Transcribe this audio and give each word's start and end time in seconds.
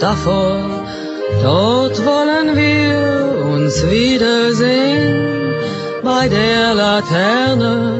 davor. 0.00 0.86
Dort 1.42 2.04
wollen 2.04 2.56
wir 2.56 3.44
uns 3.54 3.74
wiedersehen. 3.90 5.54
Bei 6.02 6.28
der 6.28 6.74
Laterne 6.74 7.98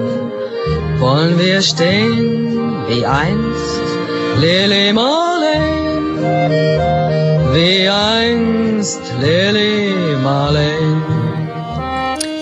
wollen 0.99 1.39
wir 1.39 1.63
stehen 1.63 2.41
wie 2.89 3.05
einst 3.07 3.83
Lily 4.41 4.93
Marlene. 4.93 6.21
Wie 7.53 7.89
einst 7.89 9.03
Lily 9.21 10.17
Marlene. 10.23 11.03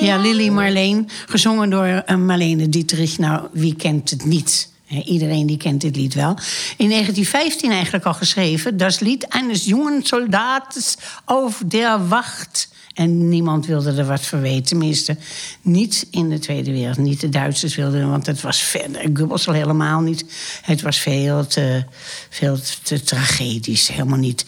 Ja, 0.01 0.17
Lily 0.17 0.51
Marleen, 0.51 1.09
gezongen 1.29 1.71
door 1.71 2.05
uh, 2.09 2.17
Marlene 2.17 2.69
Dietrich. 2.69 3.19
Nou, 3.19 3.49
wie 3.53 3.75
kent 3.75 4.11
het 4.11 4.25
niet? 4.25 4.69
Iedereen 4.89 5.47
die 5.47 5.57
kent 5.57 5.81
dit 5.81 5.97
lied 5.97 6.15
wel. 6.15 6.37
In 6.77 6.89
1915 6.89 7.71
eigenlijk 7.71 8.05
al 8.05 8.15
geschreven. 8.15 8.77
Dat 8.77 9.01
lied 9.01 9.29
eines 9.29 9.65
jongen 9.65 10.03
soldaats 10.03 10.97
auf 11.25 11.63
der 11.67 12.09
Wacht. 12.09 12.69
En 12.95 13.29
niemand 13.29 13.67
wilde 13.67 13.93
er 13.93 14.07
wat 14.07 14.27
van 14.27 14.41
weten. 14.41 14.65
Tenminste, 14.65 15.17
niet 15.63 16.07
in 16.11 16.29
de 16.29 16.39
Tweede 16.39 16.71
Wereld. 16.71 16.97
Niet 16.97 17.21
de 17.21 17.29
Duitsers 17.29 17.75
wilden, 17.75 18.11
want 18.11 18.27
het 18.27 18.41
was 18.41 18.61
verder. 18.61 19.11
Goebbels 19.15 19.49
al 19.49 19.55
helemaal 19.55 20.01
niet. 20.01 20.25
Het 20.63 20.83
was 20.83 20.99
veel 20.99 21.47
te, 21.47 21.85
veel 22.29 22.59
te 22.83 23.03
tragedisch. 23.03 23.89
Helemaal 23.89 24.19
niet, 24.19 24.45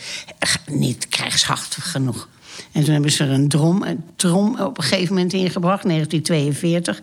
niet 0.67 1.09
krijgshachtig 1.09 1.91
genoeg. 1.91 2.29
En 2.73 2.85
toen 2.85 2.93
hebben 2.93 3.13
ze 3.13 3.25
er 3.25 3.31
een 3.31 3.49
drom, 3.49 3.83
een 3.83 4.05
drom 4.17 4.61
op 4.61 4.79
een 4.79 4.85
gegeven 4.85 5.15
moment 5.15 5.33
ingebracht, 5.33 5.83
1942. 5.83 7.01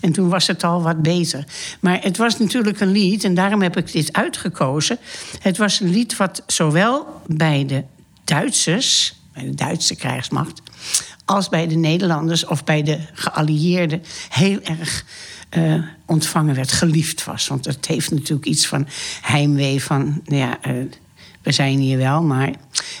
En 0.00 0.12
toen 0.12 0.28
was 0.28 0.46
het 0.46 0.64
al 0.64 0.82
wat 0.82 1.02
beter. 1.02 1.44
Maar 1.80 2.02
het 2.02 2.16
was 2.16 2.38
natuurlijk 2.38 2.80
een 2.80 2.90
lied, 2.90 3.24
en 3.24 3.34
daarom 3.34 3.62
heb 3.62 3.76
ik 3.76 3.92
dit 3.92 4.12
uitgekozen. 4.12 4.98
Het 5.38 5.56
was 5.56 5.80
een 5.80 5.90
lied 5.90 6.16
wat 6.16 6.42
zowel 6.46 7.06
bij 7.26 7.66
de 7.66 7.84
Duitsers, 8.24 9.14
bij 9.32 9.44
de 9.44 9.54
Duitse 9.54 9.96
krijgsmacht, 9.96 10.62
als 11.24 11.48
bij 11.48 11.66
de 11.66 11.76
Nederlanders 11.76 12.44
of 12.46 12.64
bij 12.64 12.82
de 12.82 12.98
geallieerden 13.12 14.02
heel 14.28 14.60
erg 14.62 15.04
uh, 15.56 15.82
ontvangen 16.06 16.54
werd, 16.54 16.72
geliefd 16.72 17.24
was. 17.24 17.48
Want 17.48 17.64
het 17.64 17.86
heeft 17.86 18.10
natuurlijk 18.10 18.46
iets 18.46 18.66
van 18.66 18.86
heimwee 19.20 19.82
van, 19.82 20.20
ja, 20.24 20.58
uh, 20.66 20.84
we 21.48 21.54
zijn 21.54 21.78
hier 21.78 21.98
wel, 21.98 22.22
maar. 22.22 22.50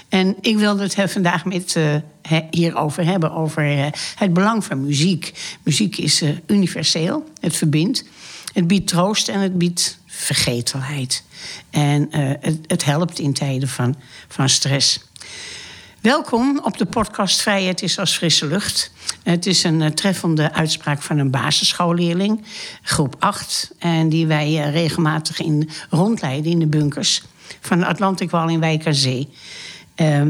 En 0.08 0.36
ik 0.40 0.56
wilde 0.56 0.82
het 0.82 1.12
vandaag 1.12 1.44
met 1.44 1.74
uh, 1.74 2.38
hierover 2.50 3.04
hebben, 3.04 3.32
over 3.32 3.76
uh, 3.76 3.86
het 4.14 4.32
belang 4.32 4.64
van 4.64 4.84
muziek. 4.84 5.32
Muziek 5.62 5.96
is 5.96 6.22
uh, 6.22 6.30
universeel, 6.46 7.24
het 7.40 7.56
verbindt. 7.56 8.04
Het 8.52 8.66
biedt 8.66 8.88
troost 8.88 9.28
en 9.28 9.40
het 9.40 9.58
biedt 9.58 9.98
vergetelheid. 10.06 11.24
En 11.70 12.08
het, 12.10 12.58
het, 12.66 12.84
helpt 12.84 13.18
in 13.18 13.32
tijden 13.32 13.68
van, 13.68 13.96
van 14.28 14.48
stress. 14.48 15.00
Welkom 16.00 16.60
op 16.62 16.78
de 16.78 16.86
podcast 16.86 17.40
Vrijheid 17.40 17.82
is 17.82 17.98
als 17.98 18.16
frisse 18.16 18.46
lucht. 18.46 18.90
Het 19.22 19.46
is 19.46 19.62
een 19.62 19.94
treffende 19.94 20.52
uitspraak 20.52 21.02
van 21.02 21.18
een 21.18 21.30
basisschoolleerling, 21.30 22.44
groep 22.82 23.16
8. 23.18 23.70
En 23.78 24.08
die 24.08 24.26
wij 24.26 24.70
regelmatig 24.70 25.40
in 25.40 25.70
rondleiden 25.90 26.50
in 26.50 26.58
de 26.58 26.66
bunkers 26.66 27.22
van 27.60 27.78
de 27.78 27.86
Atlantikwal 27.86 28.48
in 28.48 28.60
Wijk. 28.60 28.86
Uh, 29.96 30.22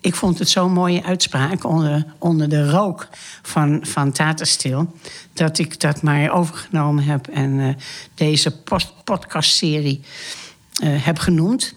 ik 0.00 0.14
vond 0.14 0.38
het 0.38 0.48
zo'n 0.48 0.72
mooie 0.72 1.04
uitspraak 1.04 1.64
onder, 1.64 2.06
onder 2.18 2.48
de 2.48 2.70
rook 2.70 3.08
van, 3.42 3.86
van 3.86 4.12
Taterstil... 4.12 4.94
dat 5.32 5.58
ik 5.58 5.80
dat 5.80 6.02
maar 6.02 6.30
overgenomen 6.30 7.04
heb 7.04 7.26
en 7.26 7.50
uh, 7.50 7.68
deze 8.14 8.52
podcastserie 9.04 10.00
uh, 10.82 11.04
heb 11.04 11.18
genoemd. 11.18 11.74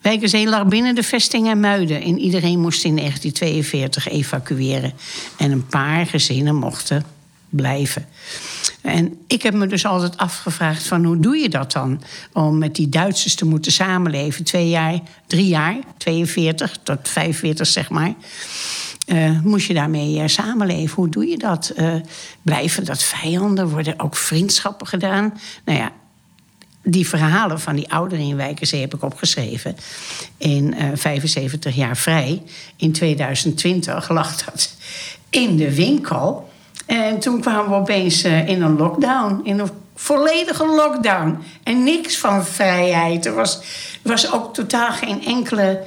Wijkerzee 0.00 0.48
lag 0.48 0.66
binnen 0.66 0.94
de 0.94 1.02
vesting 1.02 1.48
en 1.48 1.60
Muiden... 1.60 2.02
en 2.02 2.18
iedereen 2.18 2.60
moest 2.60 2.84
in 2.84 2.96
1942 2.96 4.08
evacueren. 4.08 4.92
En 5.38 5.50
een 5.50 5.66
paar 5.66 6.06
gezinnen 6.06 6.54
mochten 6.54 7.04
blijven. 7.52 8.06
En 8.80 9.18
ik 9.26 9.42
heb 9.42 9.54
me 9.54 9.66
dus 9.66 9.86
altijd 9.86 10.16
afgevraagd 10.16 10.86
van 10.86 11.04
hoe 11.04 11.20
doe 11.20 11.36
je 11.36 11.48
dat 11.48 11.72
dan? 11.72 12.02
Om 12.32 12.58
met 12.58 12.74
die 12.74 12.88
Duitsers 12.88 13.34
te 13.34 13.46
moeten 13.46 13.72
samenleven. 13.72 14.44
Twee 14.44 14.68
jaar, 14.68 15.00
drie 15.26 15.48
jaar, 15.48 15.76
42 15.96 16.78
tot 16.82 17.08
45 17.08 17.66
zeg 17.66 17.90
maar. 17.90 18.14
Uh, 19.06 19.40
moest 19.40 19.66
je 19.66 19.74
daarmee 19.74 20.16
uh, 20.16 20.26
samenleven? 20.26 20.94
Hoe 20.94 21.08
doe 21.08 21.26
je 21.26 21.38
dat? 21.38 21.72
Uh, 21.76 21.94
blijven 22.42 22.84
dat 22.84 23.02
vijanden? 23.02 23.68
Worden 23.68 24.00
ook 24.00 24.16
vriendschappen 24.16 24.86
gedaan? 24.86 25.38
Nou 25.64 25.78
ja, 25.78 25.92
die 26.82 27.08
verhalen 27.08 27.60
van 27.60 27.76
die 27.76 27.92
ouderen 27.92 28.24
in 28.24 28.36
Wijkerzee 28.36 28.80
heb 28.80 28.94
ik 28.94 29.02
opgeschreven. 29.02 29.76
In 30.36 30.74
75 30.94 31.74
jaar 31.74 31.96
vrij. 31.96 32.42
In 32.76 32.92
2020 32.92 34.08
lag 34.08 34.44
dat 34.44 34.74
in 35.30 35.56
de 35.56 35.74
winkel. 35.74 36.51
En 36.86 37.18
toen 37.18 37.40
kwamen 37.40 37.70
we 37.70 37.76
opeens 37.76 38.24
uh, 38.24 38.48
in 38.48 38.62
een 38.62 38.76
lockdown. 38.76 39.40
In 39.44 39.58
een 39.58 39.70
volledige 39.94 40.66
lockdown. 40.66 41.38
En 41.62 41.84
niks 41.84 42.18
van 42.18 42.44
vrijheid. 42.44 43.26
Er 43.26 43.34
was, 43.34 43.60
was 44.02 44.32
ook 44.32 44.54
totaal 44.54 44.92
geen 44.92 45.24
enkele 45.24 45.80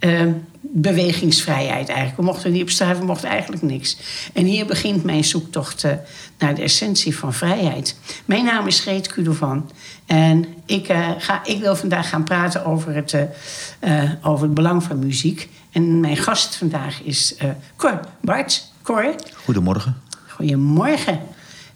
uh, 0.00 0.22
bewegingsvrijheid 0.60 1.88
eigenlijk. 1.88 2.16
We 2.16 2.22
mochten 2.22 2.52
niet 2.52 2.62
op 2.62 2.70
straat, 2.70 2.98
we 2.98 3.04
mochten 3.04 3.28
eigenlijk 3.28 3.62
niks. 3.62 3.96
En 4.32 4.44
hier 4.44 4.66
begint 4.66 5.04
mijn 5.04 5.24
zoektocht 5.24 5.84
uh, 5.84 5.92
naar 6.38 6.54
de 6.54 6.62
essentie 6.62 7.18
van 7.18 7.32
vrijheid. 7.32 7.98
Mijn 8.24 8.44
naam 8.44 8.66
is 8.66 8.80
Greet 8.80 9.06
Kudovan. 9.06 9.70
En 10.06 10.44
ik, 10.66 10.86
ga, 11.18 11.44
ik 11.44 11.60
wil 11.60 11.76
vandaag 11.76 12.08
gaan 12.08 12.24
praten 12.24 12.64
over 12.64 12.94
het, 12.94 13.16
over 14.22 14.44
het 14.44 14.54
belang 14.54 14.82
van 14.82 14.98
muziek. 14.98 15.48
En 15.72 16.00
mijn 16.00 16.16
gast 16.16 16.56
vandaag 16.56 17.02
is 17.02 17.34
Cor 17.76 18.00
Bart. 18.20 18.72
Cor. 18.82 19.14
Goedemorgen. 19.44 20.05
Goedemorgen. 20.36 21.20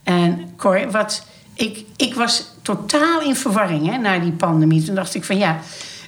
En 0.03 0.53
Cor, 0.57 0.91
wat, 0.91 1.27
ik, 1.55 1.85
ik 1.97 2.15
was 2.15 2.45
totaal 2.63 3.21
in 3.21 3.37
verwarring 3.37 3.87
hè, 3.91 3.97
na 3.97 4.19
die 4.19 4.33
pandemie. 4.33 4.83
Toen 4.83 4.95
dacht 4.95 5.15
ik 5.15 5.25
van 5.25 5.39
ja, 5.39 5.61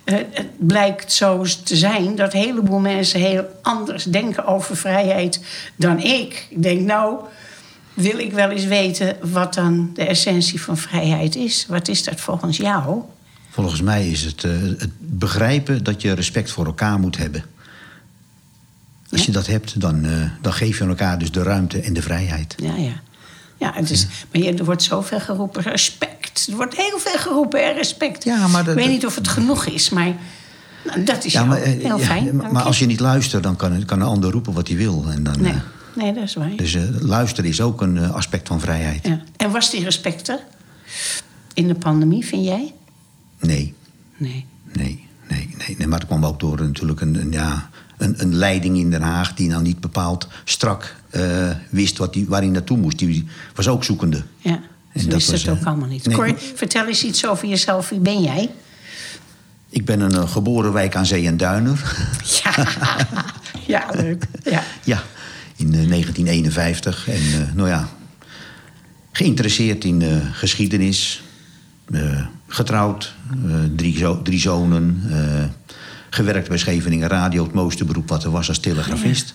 het 0.05 0.67
blijkt 0.67 1.13
zo 1.13 1.45
te 1.65 1.77
zijn 1.77 2.17
dat 2.17 2.35
een 2.35 2.41
heleboel 2.41 2.79
mensen 2.79 3.21
heel 3.21 3.45
anders 3.63 4.05
denken 4.05 4.47
over 4.47 4.77
vrijheid 4.77 5.41
dan 5.77 5.99
ik. 5.99 6.47
Ik 6.51 6.63
denk, 6.63 6.81
nou, 6.81 7.17
wil 7.95 8.19
ik 8.19 8.33
wel 8.33 8.51
eens 8.51 8.65
weten 8.65 9.17
wat 9.33 9.55
dan 9.55 9.91
de 9.95 10.05
essentie 10.05 10.61
van 10.63 10.77
vrijheid 10.77 11.37
is. 11.37 11.67
Wat 11.69 11.89
is 11.89 12.05
dat 12.05 12.21
volgens 12.21 12.57
jou? 12.57 13.03
Volgens 13.51 13.83
mij 13.83 14.09
is 14.09 14.23
het, 14.23 14.43
uh, 14.43 14.53
het 14.79 14.91
begrijpen 14.99 15.85
dat 15.85 16.03
je 16.03 16.13
respect 16.13 16.51
voor 16.51 16.67
elkaar 16.67 16.99
moet 16.99 17.17
hebben. 17.17 17.45
Als 19.13 19.25
je 19.25 19.33
dat 19.33 19.47
hebt, 19.47 19.81
dan, 19.81 20.05
uh, 20.05 20.31
dan 20.41 20.53
geef 20.53 20.79
je 20.79 20.85
elkaar 20.85 21.19
dus 21.19 21.31
de 21.31 21.43
ruimte 21.43 21.81
en 21.81 21.93
de 21.93 22.03
vrijheid. 22.03 22.55
Ja, 22.57 22.77
ja. 22.77 22.93
Ja, 23.57 23.73
het 23.75 23.91
is, 23.91 24.07
maar 24.33 24.43
er 24.43 24.65
wordt 24.65 24.83
zoveel 24.83 25.21
geroepen, 25.21 25.63
respect. 25.63 26.47
Er 26.51 26.57
wordt 26.57 26.77
heel 26.77 26.99
veel 26.99 27.19
geroepen, 27.19 27.75
respect. 27.75 28.25
Ja, 28.25 28.47
maar 28.47 28.69
Ik 28.69 28.75
weet 28.75 28.89
niet 28.89 29.07
of 29.07 29.15
het 29.15 29.29
genoeg 29.29 29.67
is, 29.67 29.91
maar 29.91 30.15
nou, 30.85 31.05
dat 31.05 31.25
is 31.25 31.33
ja, 31.33 31.45
maar, 31.45 31.59
uh, 31.59 31.65
heel 31.65 31.99
fijn. 31.99 32.25
Ja, 32.25 32.33
maar 32.33 32.63
als 32.63 32.79
je 32.79 32.87
niet 32.87 33.01
luistert, 33.01 33.43
dan 33.43 33.57
kan, 33.57 33.85
kan 33.85 34.01
een 34.01 34.07
ander 34.07 34.31
roepen 34.31 34.53
wat 34.53 34.69
hij 34.69 34.77
wil. 34.77 35.05
En 35.09 35.23
dan, 35.23 35.41
nee. 35.41 35.55
nee, 35.95 36.13
dat 36.13 36.23
is 36.23 36.35
waar. 36.35 36.57
Dus 36.57 36.75
uh, 36.75 36.83
luisteren 37.01 37.51
is 37.51 37.61
ook 37.61 37.81
een 37.81 37.99
aspect 37.99 38.49
van 38.49 38.61
vrijheid. 38.61 39.07
Ja. 39.07 39.21
En 39.37 39.51
was 39.51 39.71
die 39.71 39.85
respect 39.85 40.29
er 40.29 40.41
in 41.55 41.69
de 41.69 41.75
pandemie, 41.75 42.27
vind 42.27 42.45
jij? 42.45 42.75
Nee. 43.41 43.75
Nee. 44.17 44.47
Nee, 44.73 45.07
nee, 45.29 45.55
nee. 45.59 45.75
nee 45.79 45.87
maar 45.87 45.99
dat 45.99 46.09
kwam 46.09 46.25
ook 46.25 46.41
door 46.41 46.63
natuurlijk 46.63 47.01
een, 47.01 47.15
een 47.15 47.33
ja, 47.33 47.71
een, 48.03 48.15
een 48.17 48.35
leiding 48.35 48.77
in 48.77 48.91
Den 48.91 49.03
Haag 49.03 49.35
die 49.35 49.49
nou 49.49 49.63
niet 49.63 49.81
bepaald 49.81 50.29
strak 50.45 50.97
uh, 51.11 51.51
wist 51.71 51.99
wat 51.99 52.13
die, 52.13 52.27
waar 52.29 52.41
hij 52.41 52.51
naartoe 52.51 52.79
moest. 52.79 52.99
Die 52.99 53.27
was 53.55 53.69
ook 53.69 53.85
zoekende. 53.85 54.23
Ja, 54.37 54.61
en 54.93 55.05
dat 55.05 55.13
wist 55.13 55.31
was, 55.31 55.43
het 55.43 55.51
ook 55.51 55.61
uh, 55.61 55.67
allemaal 55.67 55.89
niet. 55.89 56.07
Nee, 56.07 56.17
Cor, 56.17 56.35
vertel 56.55 56.87
eens 56.87 57.05
iets 57.05 57.27
over 57.27 57.49
jezelf. 57.49 57.89
Wie 57.89 57.99
ben 57.99 58.23
jij? 58.23 58.51
Ik 59.69 59.85
ben 59.85 60.01
een 60.01 60.13
uh, 60.13 60.31
geboren 60.31 60.73
wijk 60.73 60.97
aan 60.97 61.07
zee 61.07 61.27
en 61.27 61.37
duiner. 61.37 61.81
Ja, 62.43 62.67
ja 63.67 63.87
leuk. 63.93 64.27
Ja, 64.45 64.63
ja 64.85 65.03
in 65.57 65.71
1951. 65.71 67.09
En 67.09 67.51
nou 67.55 67.69
ja, 67.69 67.89
geïnteresseerd 69.13 69.85
in 69.85 70.03
geschiedenis. 70.33 71.23
getrouwd, 72.49 73.15
drie, 73.77 73.99
zo, 73.99 74.23
drie 74.23 74.41
zonen 74.41 75.03
gewerkt 76.15 76.49
bij 76.49 76.59
Scheveningen 76.59 77.09
Radio, 77.09 77.43
het 77.43 77.53
mooiste 77.53 77.85
beroep 77.85 78.09
wat 78.09 78.25
er 78.25 78.31
was 78.31 78.49
als 78.49 78.59
telegrafist. 78.59 79.35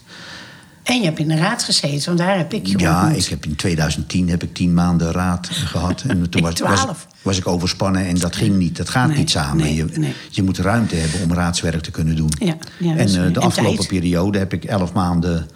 En 0.83 0.99
je 0.99 1.05
hebt 1.05 1.19
in 1.19 1.27
de 1.27 1.35
raad 1.35 1.63
gezeten, 1.63 2.05
want 2.05 2.17
daar 2.17 2.37
heb 2.37 2.53
ik 2.53 2.67
je 2.67 2.79
Ja, 2.79 3.09
ik 3.09 3.25
heb 3.25 3.45
in 3.45 3.55
2010 3.55 4.29
heb 4.29 4.43
ik 4.43 4.53
tien 4.53 4.73
maanden 4.73 5.11
raad 5.11 5.47
gehad. 5.51 6.03
En 6.07 6.29
toen 6.29 6.41
was, 6.41 6.59
was, 6.59 6.85
was, 7.21 7.37
ik 7.37 7.47
overspannen 7.47 8.05
en 8.05 8.15
dat 8.15 8.35
ging 8.35 8.55
niet. 8.55 8.77
Dat 8.77 8.89
gaat 8.89 9.15
niet 9.15 9.29
samen. 9.29 9.73
je, 9.73 10.13
je 10.29 10.43
moet 10.43 10.57
ruimte 10.57 10.95
hebben 10.95 11.21
om 11.21 11.33
raadswerk 11.33 11.81
te 11.81 11.91
kunnen 11.91 12.15
doen. 12.15 12.31
Ja, 12.39 12.57
ja, 12.79 12.95
en 12.95 13.09
uh, 13.09 13.33
de 13.33 13.39
afgelopen 13.39 13.87
periode 13.87 14.37
heb 14.37 14.53
ik 14.53 14.63
elf 14.63 14.93
maanden 14.93 15.47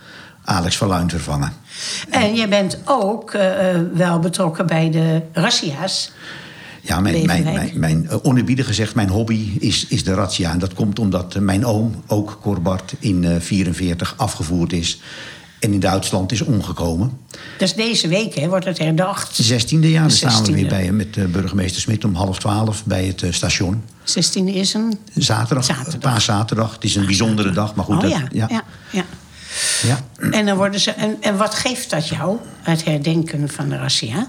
Alex 0.44 0.78
Verluin 0.78 1.10
vervangen. 1.10 1.54
En 2.10 2.36
jij 2.36 2.50
bent 2.50 2.82
ook 2.86 3.32
eh, 3.32 3.70
eh, 3.70 3.82
wel 3.94 4.20
betrokken 4.20 4.68
bij 4.68 4.92
de 4.92 5.22
razzia's. 5.34 6.12
Ja, 6.82 7.00
mijn, 7.00 7.26
mijn, 7.26 7.44
mijn, 7.44 7.72
mijn 7.74 8.04
uh, 8.04 8.16
oneerbiedig 8.22 8.66
gezegd, 8.66 8.96
mijn 8.96 9.10
hobby 9.10 9.58
is, 9.60 9.86
is 9.88 10.04
de 10.04 10.14
razzia. 10.14 10.52
En 10.52 10.60
dat 10.60 10.74
komt 10.74 11.00
omdat 11.00 11.36
eh, 11.36 11.42
mijn 11.42 11.66
oom, 11.66 12.04
ook 12.08 12.40
Corbart, 12.42 12.94
in 13.00 13.22
1944 13.22 14.14
afgevoerd 14.18 14.74
is. 14.74 15.00
En 15.60 15.74
in 15.74 15.80
Duitsland 15.80 16.32
is 16.32 16.42
omgekomen. 16.42 17.18
Dat 17.58 17.68
is 17.68 17.74
deze 17.74 18.08
week, 18.08 18.36
hè, 18.36 18.48
wordt 18.48 18.66
het 18.66 18.78
herdacht. 18.78 19.52
16e 19.52 19.80
jaar, 19.80 20.02
dan 20.02 20.12
staan 20.12 20.44
we 20.44 20.52
16e. 20.52 20.54
weer 20.54 20.68
bij 20.68 20.92
met 20.92 21.18
eh, 21.18 21.26
burgemeester 21.26 21.82
Smit 21.82 22.04
om 22.06 22.16
half 22.16 22.40
twaalf 22.40 22.86
bij 22.86 23.06
het 23.06 23.22
eh, 23.22 23.32
station. 23.32 23.84
16 24.04 24.48
is 24.48 24.74
een... 24.74 25.00
Zaterdag, 25.16 25.66
Zaterdag. 25.66 26.00
paaszaterdag. 26.00 26.74
Het 26.74 26.84
is 26.84 26.96
een 26.96 27.06
bijzondere 27.06 27.52
dag, 27.52 27.76
maar 27.76 27.86
goed. 27.86 27.96
oh 27.96 28.02
dat- 28.02 28.12
ja, 28.12 28.28
ja. 28.32 28.48
ja, 28.50 28.64
ja. 28.92 29.06
ja. 29.84 30.00
En, 30.32 30.46
dan 30.46 30.58
worden 30.58 30.80
ze, 30.80 30.92
en, 30.92 31.18
en 31.22 31.38
wat 31.38 31.56
geeft 31.56 31.90
dat 31.90 32.08
jou, 32.08 32.38
het 32.62 32.84
herdenken 32.84 33.50
van 33.50 33.70
de 33.70 33.78
razzia? 33.78 34.28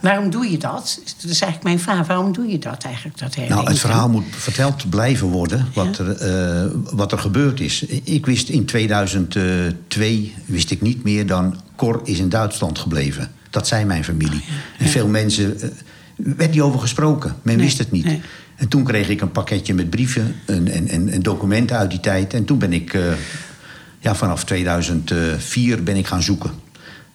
Waarom 0.00 0.30
doe 0.30 0.50
je 0.50 0.58
dat? 0.58 1.00
Dat 1.20 1.30
is 1.30 1.40
eigenlijk 1.40 1.62
mijn 1.62 1.80
vraag. 1.80 2.06
Waarom 2.06 2.32
doe 2.32 2.46
je 2.46 2.58
dat 2.58 2.84
eigenlijk, 2.84 3.18
dat 3.18 3.34
herdenken? 3.34 3.56
Nou, 3.56 3.68
het 3.68 3.78
verhaal 3.78 4.08
moet 4.08 4.24
verteld 4.30 4.90
blijven 4.90 5.26
worden 5.26 5.66
wat, 5.74 5.98
er, 5.98 6.10
eh, 6.16 6.70
wat 6.92 7.12
er 7.12 7.18
gebeurd 7.18 7.60
is. 7.60 7.82
Ik 8.04 8.26
wist 8.26 8.48
in 8.48 8.64
2002 8.64 10.34
wist 10.44 10.70
ik 10.70 10.80
niet 10.80 11.02
meer 11.04 11.26
dan 11.26 11.60
Cor 11.76 12.00
is 12.04 12.18
in 12.18 12.28
Duitsland 12.28 12.78
gebleven. 12.78 13.30
Dat 13.50 13.68
zei 13.68 13.84
mijn 13.84 14.04
familie. 14.04 14.42
En 14.78 14.88
veel 14.88 15.08
mensen 15.08 15.60
eh, 15.60 15.68
werd 16.14 16.50
niet 16.50 16.60
over 16.60 16.80
gesproken. 16.80 17.36
Men 17.42 17.56
Nee, 17.56 17.64
wist 17.64 17.78
het 17.78 17.90
niet. 17.90 18.04
nee. 18.04 18.20
En 18.56 18.68
toen 18.68 18.84
kreeg 18.84 19.08
ik 19.08 19.20
een 19.20 19.32
pakketje 19.32 19.74
met 19.74 19.90
brieven 19.90 20.34
en, 20.46 20.68
en, 20.68 20.88
en, 20.88 21.08
en 21.08 21.22
documenten 21.22 21.76
uit 21.76 21.90
die 21.90 22.00
tijd. 22.00 22.34
En 22.34 22.44
toen 22.44 22.58
ben 22.58 22.72
ik, 22.72 22.94
eh, 22.94 23.02
ja, 23.98 24.14
vanaf 24.14 24.44
2004 24.44 25.82
ben 25.82 25.96
ik 25.96 26.06
gaan 26.06 26.22
zoeken. 26.22 26.50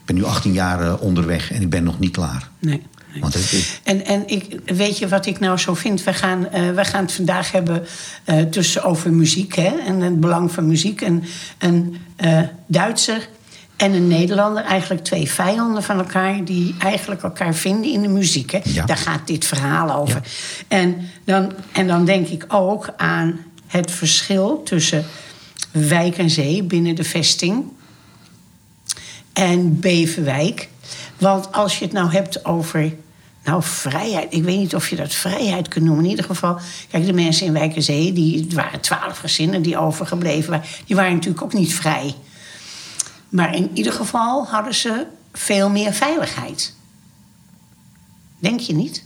Ik 0.06 0.14
ben 0.14 0.24
nu 0.24 0.30
18 0.30 0.54
jaar 0.54 0.82
eh, 0.82 1.02
onderweg 1.02 1.52
en 1.52 1.62
ik 1.62 1.70
ben 1.70 1.84
nog 1.84 2.00
niet 2.00 2.12
klaar. 2.12 2.50
Nee. 2.60 2.82
nee. 3.12 3.22
Want 3.22 3.34
het, 3.34 3.80
En, 3.84 4.06
en 4.06 4.28
ik, 4.28 4.60
weet 4.66 4.98
je 4.98 5.08
wat 5.08 5.26
ik 5.26 5.40
nou 5.40 5.58
zo 5.58 5.74
vind? 5.74 6.04
We 6.04 6.14
gaan, 6.14 6.50
eh, 6.50 6.72
we 6.72 6.86
gaan 6.86 7.02
het 7.02 7.12
vandaag 7.12 7.52
hebben 7.52 7.86
tussen 8.50 8.84
over 8.84 9.14
muziek 9.14 9.56
hè, 9.56 9.76
en 9.86 10.02
het 10.02 10.20
belang 10.20 10.52
van 10.52 10.68
muziek. 10.68 11.02
En 11.02 11.24
een 11.58 11.98
eh, 12.16 12.42
Duitser 12.68 13.28
en 13.76 13.94
een 13.94 14.08
Nederlander, 14.08 14.64
eigenlijk 14.64 15.04
twee 15.04 15.30
vijanden 15.30 15.84
van 15.84 15.98
elkaar, 15.98 16.44
die 16.44 16.76
eigenlijk 16.80 17.24
elkaar 17.24 17.56
vinden 17.56 17.92
in 17.92 18.02
de 18.02 18.08
muziek. 18.08 18.52
Hè. 18.52 18.60
Ja. 18.64 18.86
Daar 18.86 18.98
gaat 18.98 19.28
dit 19.28 19.46
verhaal 19.46 19.96
over. 19.96 20.22
En, 20.68 21.10
dan, 21.24 21.52
en 21.72 21.88
dan 21.88 22.06
denk 22.06 22.28
ik 22.28 22.46
ook 22.48 22.90
aan 22.98 23.40
het 23.68 23.92
verschil 23.92 24.64
tussen 24.64 25.06
wijk 25.72 26.18
en 26.18 26.30
zee 26.30 26.64
binnen 26.64 26.96
de 26.96 27.04
vesting 27.04 27.66
en 29.36 29.80
Beverwijk. 29.80 30.70
Want 31.18 31.52
als 31.52 31.80
je 31.80 31.86
het 31.86 31.94
nou 31.94 32.12
hebt 32.12 32.46
over. 32.46 32.94
Nou, 33.44 33.64
vrijheid. 33.64 34.34
Ik 34.34 34.44
weet 34.44 34.58
niet 34.58 34.76
of 34.76 34.90
je 34.90 34.96
dat 34.96 35.14
vrijheid 35.14 35.68
kunt 35.68 35.86
noemen. 35.86 36.04
In 36.04 36.10
ieder 36.10 36.26
geval, 36.26 36.60
kijk, 36.90 37.06
de 37.06 37.14
mensen 37.14 37.46
in 37.46 37.54
Wijk 37.54 37.76
en 37.76 37.84
Zee, 37.84 38.14
die, 38.14 38.48
waren 38.54 38.80
twaalf 38.80 39.18
gezinnen 39.18 39.62
die 39.62 39.78
overgebleven 39.78 40.50
waren. 40.50 40.66
Die 40.86 40.96
waren 40.96 41.14
natuurlijk 41.14 41.44
ook 41.44 41.54
niet 41.54 41.74
vrij. 41.74 42.14
Maar 43.30 43.56
in 43.56 43.70
ieder 43.74 43.94
geval 43.94 44.46
hadden 44.48 44.76
ze 44.76 45.06
veel 45.34 45.70
meer 45.70 45.94
veiligheid. 45.94 46.74
Denk 48.40 48.60
je 48.60 48.74
niet? 48.74 49.04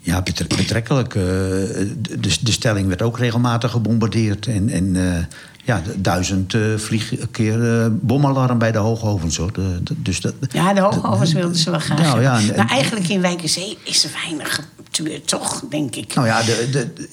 Ja, 0.00 0.22
betre- 0.22 0.46
betrekkelijk. 0.56 1.14
eh, 1.14 1.22
de, 1.22 1.96
de- 2.20 2.38
de 2.40 2.52
stelling 2.52 2.88
werd 2.88 3.02
ook 3.02 3.18
regelmatig 3.18 3.70
gebombardeerd. 3.70 4.46
En, 4.46 4.68
en 4.68 4.96
eh, 5.16 5.24
ja, 5.64 5.82
duizend 5.96 6.54
eh 6.54 6.60
vlieg 6.76 7.12
keer 7.30 7.80
eh, 7.80 7.86
bomalarm 7.90 8.58
bij 8.58 8.72
de 8.72 8.78
hoogovens. 8.78 9.36
Hoor. 9.36 9.52
De, 9.52 9.82
de- 9.82 10.02
dus 10.02 10.20
dat, 10.20 10.34
Ja, 10.50 10.72
de 10.74 10.80
hoogovens 10.80 11.32
wilden 11.32 11.56
ze 11.56 11.70
wel 11.70 11.78
graag. 11.80 11.98
Nou, 12.00 12.20
ja, 12.22 12.38
en- 12.38 12.56
maar 12.56 12.68
eigenlijk 12.70 13.08
in 13.08 13.20
Wijk 13.20 13.42
en 13.42 13.48
Zee 13.48 13.78
is 13.82 14.04
er 14.04 14.10
weinig 14.24 14.60
gebeurd, 14.90 15.26
toch, 15.28 15.62
denk 15.70 15.96
ik. 15.96 16.14
Nou 16.14 16.26
ja, 16.26 16.42
de, 16.42 16.52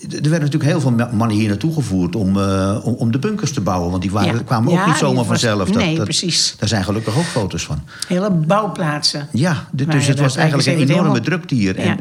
er 0.01 0.09
werden 0.09 0.31
natuurlijk 0.31 0.63
heel 0.63 0.81
veel 0.81 0.92
ma- 0.92 1.09
mannen 1.13 1.38
hier 1.38 1.48
naartoe 1.50 1.74
gevoerd 1.74 2.15
om, 2.15 2.39
eh, 2.39 2.80
om, 2.83 2.94
om 2.94 3.12
de 3.12 3.19
bunkers 3.19 3.51
te 3.53 3.62
bouwen. 3.62 3.89
Want 3.89 4.01
die 4.01 4.12
waren, 4.12 4.36
Ja. 4.36 4.42
kwamen 4.45 4.71
ook 4.71 4.77
Ja, 4.77 4.86
niet 4.86 4.95
zomaar 4.97 5.15
was- 5.15 5.27
vanzelf. 5.27 5.74
nee, 5.74 6.01
precies. 6.04 6.56
Daar 6.59 6.69
zijn 6.69 6.83
gelukkig 6.83 7.18
ook 7.18 7.24
foto's 7.24 7.63
van. 7.63 7.83
Hele 8.07 8.30
bouwplaatsen. 8.31 9.27
Ja, 9.31 9.68
dus 9.71 10.07
het 10.07 10.18
dat 10.18 10.25
was 10.25 10.36
eigenlijk 10.36 10.68
een 10.68 10.74
enorme 10.75 10.94
helemaal- 10.94 11.19
drukte 11.21 11.56
hier. 11.56 11.77
En, 11.77 11.97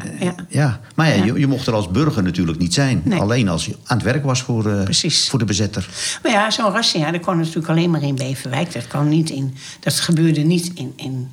Ja, 0.49 0.67
eh. 0.67 0.73
Maar 0.95 1.17
ja. 1.17 1.23
Je, 1.23 1.39
je 1.39 1.47
mocht 1.47 1.67
er 1.67 1.73
als 1.73 1.89
burger 1.91 2.23
natuurlijk 2.23 2.57
niet 2.59 2.73
zijn. 2.73 3.01
Nee. 3.03 3.19
Alleen 3.19 3.49
als 3.49 3.65
je 3.65 3.75
aan 3.85 3.97
het 3.97 4.05
werk 4.05 4.23
was 4.23 4.41
voor, 4.41 4.69
eh, 4.71 5.09
voor 5.29 5.39
de 5.39 5.45
bezetter. 5.45 5.87
Maar 6.23 6.31
ja, 6.31 6.40
zo'n 6.49 6.71
razzia, 6.71 7.11
dat 7.11 7.21
kon 7.21 7.37
natuurlijk 7.37 7.67
alleen 7.67 7.89
maar 7.89 8.03
in 8.03 8.15
Beverwijk. 8.15 8.73
Dat, 8.73 8.87
kwam 8.87 9.07
niet 9.09 9.29
in, 9.29 9.55
dat 9.79 9.93
gebeurde 9.99 10.41
niet 10.41 10.71
in, 10.73 10.93
in, 10.95 11.31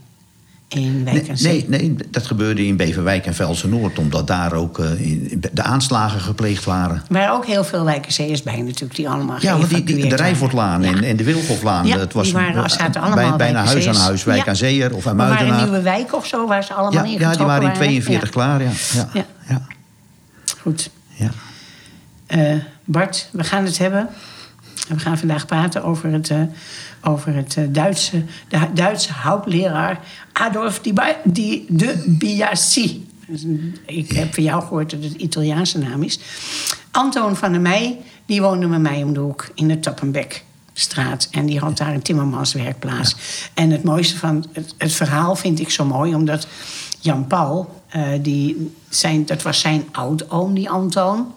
in 0.69 1.05
Wijk 1.05 1.17
Nee, 1.17 1.29
en 1.29 1.39
Zee. 1.39 1.65
nee, 1.69 1.81
nee, 1.83 1.97
dat 2.11 2.27
gebeurde 2.27 2.67
in 2.67 2.77
Beverwijk 2.77 3.27
en 3.27 3.35
Velsen-Noord... 3.35 3.99
omdat 3.99 4.27
daar 4.27 4.53
ook 4.53 4.79
eh, 4.79 5.01
in- 5.01 5.43
de 5.53 5.63
aanslagen 5.63 6.21
gepleegd 6.21 6.65
waren. 6.65 7.03
Waren 7.09 7.33
ook 7.35 7.47
heel 7.47 7.65
veel 7.65 7.85
Wijk 7.85 8.07
en 8.07 8.13
Zeeërs 8.13 8.43
bij 8.43 8.61
natuurlijk, 8.63 8.95
die 8.95 9.09
allemaal 9.09 9.37
Ja, 9.41 9.59
want 9.59 9.69
die, 9.71 9.85
die, 9.85 10.09
de. 10.09 10.17
Rijvoortlaan 10.17 10.83
en, 10.83 10.97
Ja. 10.97 11.03
en 11.03 11.17
de 11.17 11.25
Wilgoflaan... 11.25 11.87
Ja, 11.87 11.97
dat 11.97 12.13
was 12.13 12.25
die 12.25 12.35
waren, 12.35 12.65
eh, 12.65 12.69
zaten 12.69 12.93
bij- 12.93 13.01
allemaal 13.03 13.37
bijna 13.37 13.53
Wijk 13.63 13.73
huis 13.73 13.89
aan 13.89 13.95
huis, 13.95 14.25
Wijk 14.25 14.45
Ja. 14.45 14.47
aan 14.51 14.57
Zeeër 14.57 14.95
of 14.95 15.07
aan 15.07 15.11
Er 15.13 15.17
waren 15.19 15.35
Muidenaar. 15.35 15.63
nieuwe 15.63 15.83
wijken 15.83 16.17
of 16.17 16.27
zo, 16.27 16.47
waar 16.47 16.65
ze 16.65 16.73
allemaal 16.73 16.93
Ja, 17.05 17.11
ingetrokken 17.11 17.31
ja, 17.31 17.37
die 17.37 17.47
waren 17.47 17.63
in 17.63 17.69
waren. 17.69 17.83
42 17.83 18.29
Ja. 18.29 18.35
klaar, 18.35 18.63
ja. 18.63 18.71
Ja, 18.95 19.09
Ja. 19.15 19.25
ja. 19.49 19.63
Goed. 20.61 20.91
ja. 21.15 21.31
Eh, 22.27 22.55
Bart, 22.85 23.29
we 23.33 23.45
gaan 23.45 23.65
het 23.65 23.79
hebben. 23.79 24.09
We 24.89 24.99
gaan 24.99 25.19
vandaag 25.19 25.47
praten 25.47 25.83
over 25.85 26.13
het, 26.13 26.31
eh, 26.31 26.43
over 27.03 27.35
het 27.35 27.57
eh, 27.57 27.65
Duitse, 27.69 28.23
de 28.49 28.59
Duitse 28.75 29.13
houtleraar 29.13 30.01
Adolf 30.33 30.81
Di 30.81 30.93
Di- 31.25 31.65
de 31.69 32.05
Biasi. 32.19 33.07
Dus, 33.27 33.45
mm, 33.45 33.73
Ik 33.87 34.13
heb 34.13 34.35
van 34.35 34.43
jou 34.43 34.63
gehoord 34.63 34.91
dat 34.91 35.03
het 35.03 35.13
Italiaanse 35.13 35.79
naam 35.79 36.03
is. 36.03 36.19
Antoon 36.91 37.37
van 37.37 37.53
der 37.53 37.61
Meij, 37.61 37.99
die 38.27 38.43
woonde 38.43 38.67
met 38.67 38.81
mij 38.81 39.03
om 39.03 39.13
de 39.13 39.21
hoek 39.21 39.49
in 39.55 39.69
de 39.69 39.81
Tappenbeckstraat. 39.81 41.29
En 41.31 41.47
die 41.47 41.59
had 41.59 41.76
daar 41.76 41.95
een 41.95 42.02
timmermanswerkplaats. 42.02 43.17
En 43.55 43.71
het 43.71 43.83
mooiste 43.83 44.17
van 44.19 44.45
het, 44.52 44.75
het 44.79 44.93
verhaal 44.93 45.37
vind 45.37 45.61
ik 45.61 45.71
zo 45.71 45.85
mooi, 45.85 46.14
omdat 46.14 46.47
Jan 47.00 47.26
Paul, 47.26 47.83
eh, 47.88 48.02
die 48.23 48.71
zijn, 48.88 49.26
dat 49.26 49.43
was 49.43 49.61
zijn 49.61 49.85
oudoom, 49.93 50.55
die 50.55 50.71
Antoon. 50.71 51.33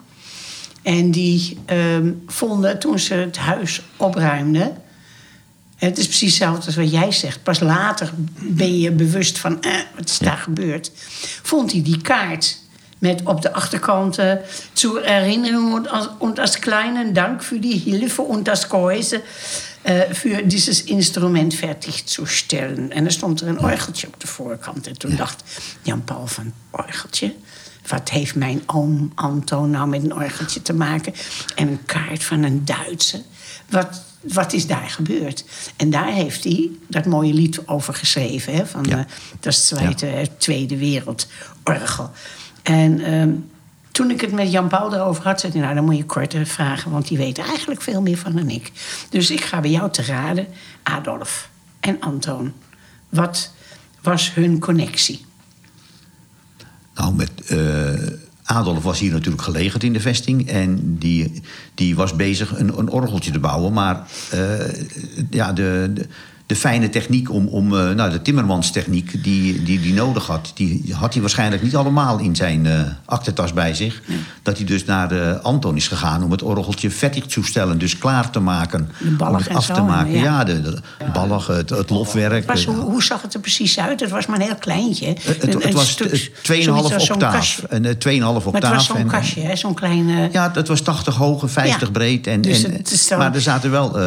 En 0.82 1.12
die 1.12 1.58
ehm, 1.66 2.12
vonden 2.28 2.80
toen 2.80 3.00
ze 3.00 3.14
het 3.14 3.38
huis 3.38 3.82
opruimden. 3.98 4.78
Het 5.76 5.98
is 5.98 6.06
precies 6.06 6.30
hetzelfde 6.30 6.66
als 6.66 6.76
wat 6.76 6.92
jij 6.92 7.12
zegt. 7.12 7.44
Pas 7.44 7.60
later 7.60 8.12
ben 8.40 8.80
je 8.80 8.92
bewust 8.92 9.40
van 9.40 9.62
eh, 9.62 9.72
wat 9.96 10.10
is 10.10 10.18
daar 10.18 10.38
gebeurd. 10.38 10.92
Vond 11.42 11.72
hij 11.72 11.82
die 11.82 12.02
kaart 12.02 12.58
met 13.02 13.22
op 13.24 13.42
de 13.42 13.54
achterkant 13.54 14.18
eh, 14.18 14.34
zur 14.74 15.04
Erinnerung 15.04 15.74
und 15.74 15.88
als, 15.88 16.10
und 16.18 16.40
als 16.40 16.60
kleinen 16.60 17.14
Dank 17.14 17.44
für 17.44 17.60
die 17.60 17.78
Hilfe 17.78 18.22
und 18.22 18.48
das 18.48 18.70
Gehäuse 18.70 19.22
äh, 19.84 20.14
für 20.14 20.44
dieses 20.44 20.82
Instrument 20.82 21.54
fertigzustellen. 21.54 22.92
En 22.92 23.06
er 23.06 23.12
stond 23.12 23.42
er 23.42 23.48
een 23.48 23.60
orgeltje 23.60 24.08
op 24.08 24.20
de 24.20 24.28
voorkant. 24.28 24.88
En 24.88 24.98
toen 24.98 25.16
dacht 25.16 25.44
Jan-Paul 25.82 26.28
van, 26.28 26.54
orgeltje? 26.72 27.34
Wat 27.88 28.10
heeft 28.10 28.36
mijn 28.36 28.62
oom 28.66 29.12
Anton 29.16 29.70
nou 29.70 29.88
met 29.88 30.04
een 30.04 30.16
orgeltje 30.16 30.62
te 30.62 30.74
maken? 30.74 31.14
En 31.56 31.68
een 31.68 31.86
kaart 31.86 32.24
van 32.24 32.44
een 32.44 32.66
Duitse. 32.66 33.22
Wat, 33.70 34.04
wat 34.22 34.54
is 34.54 34.68
daar 34.68 34.90
gebeurd? 34.90 35.46
En 35.76 35.90
daar 35.90 36.12
heeft 36.12 36.44
hij 36.44 36.70
dat 36.88 37.06
mooie 37.06 37.34
lied 37.34 37.68
over 37.68 37.94
geschreven. 37.94 38.54
Hè, 38.54 38.66
van 38.66 38.84
Ja. 38.84 38.98
eh, 38.98 39.04
dat 39.40 39.54
is 39.54 39.66
Tweede, 39.68 40.28
Tweede 40.38 40.78
Wereldorgel. 40.78 42.12
En 42.64 43.00
ehm, 43.00 43.32
toen 43.92 44.10
ik 44.12 44.22
het 44.22 44.32
met 44.32 44.52
Jan 44.52 44.68
Paul 44.68 44.94
erover 44.94 45.24
had, 45.24 45.40
zei 45.40 45.52
hij... 45.52 45.62
nou, 45.62 45.76
dan 45.76 45.84
moet 45.86 45.98
je 45.98 46.06
korter 46.06 46.46
vragen, 46.46 46.92
want 46.92 47.08
die 47.08 47.18
weet 47.18 47.38
eigenlijk 47.38 47.82
veel 47.82 48.02
meer 48.02 48.18
van 48.18 48.32
dan 48.36 48.50
ik. 48.50 48.72
Dus 49.10 49.32
ik 49.32 49.42
ga 49.42 49.60
bij 49.60 49.72
jou 49.72 49.92
te 49.92 50.02
raden, 50.04 50.48
Adolf 50.84 51.50
en 51.80 52.00
Anton. 52.00 52.54
Wat 53.10 53.52
was 54.02 54.34
hun 54.34 54.60
connectie? 54.60 55.26
Nou, 57.01 57.13
met 57.15 57.31
eh, 57.48 58.08
Adolf 58.43 58.84
was 58.84 59.00
hier 59.00 59.12
natuurlijk 59.12 59.41
gelegerd 59.43 59.84
in 59.84 59.93
de 59.93 60.00
vesting. 60.00 60.50
En 60.50 60.98
die, 61.00 61.41
die 61.75 61.96
was 61.96 62.15
bezig 62.15 62.60
een, 62.60 62.77
een 62.77 62.89
orgeltje 62.89 63.31
te 63.31 63.39
bouwen. 63.39 63.74
Maar 63.74 64.08
eh, 64.31 64.60
ja, 65.29 65.53
de, 65.53 65.91
de, 65.93 66.08
de 66.51 66.58
fijne 66.58 66.89
techniek 66.89 67.31
om, 67.31 67.48
om 67.48 67.77
eh, 67.77 67.89
nou, 67.89 68.12
de 68.12 68.22
timmermanstechniek 68.22 69.24
die 69.24 69.63
die, 69.63 69.79
die 69.79 69.93
nodig 69.93 70.27
had... 70.27 70.51
die 70.55 70.93
had 70.93 71.12
hij 71.13 71.22
waarschijnlijk 71.22 71.63
niet 71.63 71.75
allemaal 71.75 72.20
in 72.20 72.36
zijn 72.36 72.67
aktentas 73.05 73.53
bij 73.53 73.74
zich. 73.74 74.01
Dat 74.43 74.58
hij 74.58 74.65
dus 74.65 74.86
naar 74.86 75.12
eh, 75.12 75.39
Anton 75.43 75.75
is 75.75 75.88
gegaan 75.88 76.24
om 76.24 76.31
het 76.31 76.43
orgeltje 76.43 76.89
vettig 76.91 77.25
te 77.25 77.43
stellen. 77.43 77.77
Dus 77.77 77.98
klaar 77.98 78.29
te 78.29 78.39
maken. 78.39 78.89
Om 79.20 79.36
het 79.36 79.50
af 79.50 79.65
zo, 79.65 79.74
te 79.74 79.81
maken. 79.81 80.12
ja. 80.12 80.24
Ja, 80.24 80.43
de, 80.43 80.62
de 80.62 80.79
ballig, 81.13 81.48
het, 81.48 81.70
het 81.70 81.89
lofwerk. 81.89 82.48
Was, 82.48 82.65
hoe, 82.65 82.75
hoe 82.75 83.03
zag 83.03 83.22
het 83.22 83.34
er 83.34 83.39
precies 83.39 83.79
uit? 83.79 84.00
Het 84.00 84.10
was 84.10 84.25
maar 84.25 84.39
een 84.39 84.46
heel 84.46 84.55
kleintje. 84.55 85.05
het, 85.22 85.41
het, 85.63 85.74
was 85.74 85.89
stuk- 85.89 86.12
eh, 86.12 86.20
2,5 86.20 86.31
zoiets 86.41 86.67
als 86.93 87.05
zo'n 87.05 87.15
octaaf. 87.15 87.63
Een 87.67 87.86
eh, 87.86 88.20
2,5 88.20 88.25
octaaf. 88.25 88.51
Maar 88.51 88.62
het 88.62 88.72
was 88.72 88.86
zo'n 88.86 89.05
kastje, 89.08 89.41
hè? 89.41 89.55
zo'n 89.55 89.74
klein... 89.74 90.10
eh, 90.10 90.31
Ja, 90.31 90.51
het 90.53 90.67
was 90.67 90.81
80 90.81 91.15
hoog 91.15 91.41
en 91.41 91.50
50 91.50 91.81
Ja. 91.88 91.91
breed. 91.91 92.27
En, 92.27 92.41
Dus 92.41 92.63
en, 92.63 93.17
Maar 93.17 93.36
er 93.36 93.41
zaten 93.41 93.72
wel 93.72 93.98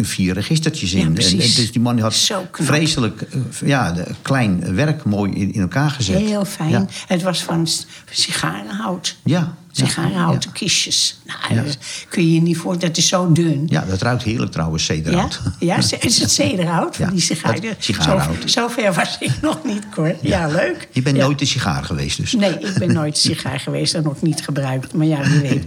vier 0.00 0.34
registertjes 0.34 0.92
in. 0.92 0.98
Ja, 0.98 1.04
en, 1.06 1.12
precies. 1.12 1.56
en 1.56 1.62
dus 1.62 1.72
die 1.72 1.80
man 1.80 1.98
had 1.98 2.30
vreselijk 2.52 3.20
eh, 3.22 3.68
ja, 3.68 3.94
klein 4.22 4.74
werk 4.74 5.04
mooi 5.04 5.32
in, 5.32 5.52
in 5.54 5.60
elkaar 5.60 5.90
gezet. 5.90 6.18
Heel 6.18 6.44
fijn. 6.44 6.70
Ja, 6.70 6.86
Het 7.06 7.22
was 7.22 7.42
van 7.42 7.66
sigarenhout. 8.10 9.16
ja, 9.24 9.56
Sigarenhouten 9.72 10.52
kistjes. 10.52 11.20
Nou, 11.26 11.64
dat 11.64 11.78
kun 12.08 12.22
je 12.22 12.34
je 12.34 12.40
niet 12.40 12.56
voor. 12.56 12.78
Dat 12.78 12.96
is 12.96 13.08
zo 13.08 13.32
dun. 13.32 13.64
Ja, 13.66 13.84
dat 13.88 14.02
ruikt 14.02 14.22
heerlijk 14.22 14.52
trouwens, 14.52 14.84
cederhout. 14.84 15.40
ja 15.58 15.76
is 15.76 16.18
het 16.20 16.30
cederhout 16.40 16.96
van 16.96 17.10
die 17.10 17.20
sigaren? 17.20 17.74
sigarenhout. 17.78 18.36
Zo, 18.40 18.46
zover 18.46 18.92
was 18.92 19.16
ik 19.20 19.40
nog 19.42 19.64
niet, 19.64 19.82
Cor. 19.94 20.14
Ja, 20.22 20.46
leuk. 20.46 20.88
Je 20.92 21.02
bent 21.02 21.16
nooit 21.16 21.40
een 21.40 21.46
sigaar 21.46 21.84
geweest 21.84 22.16
dus. 22.16 22.32
Nee, 22.32 22.58
ik 22.58 22.74
ben 22.78 22.92
nooit 22.92 23.18
sigaar 23.28 23.60
geweest 23.60 23.94
en 23.94 24.08
ook 24.08 24.22
niet 24.22 24.40
gebruikt. 24.40 24.94
Maar 24.94 25.06
ja, 25.06 25.22
wie 25.22 25.40
weet. 25.40 25.64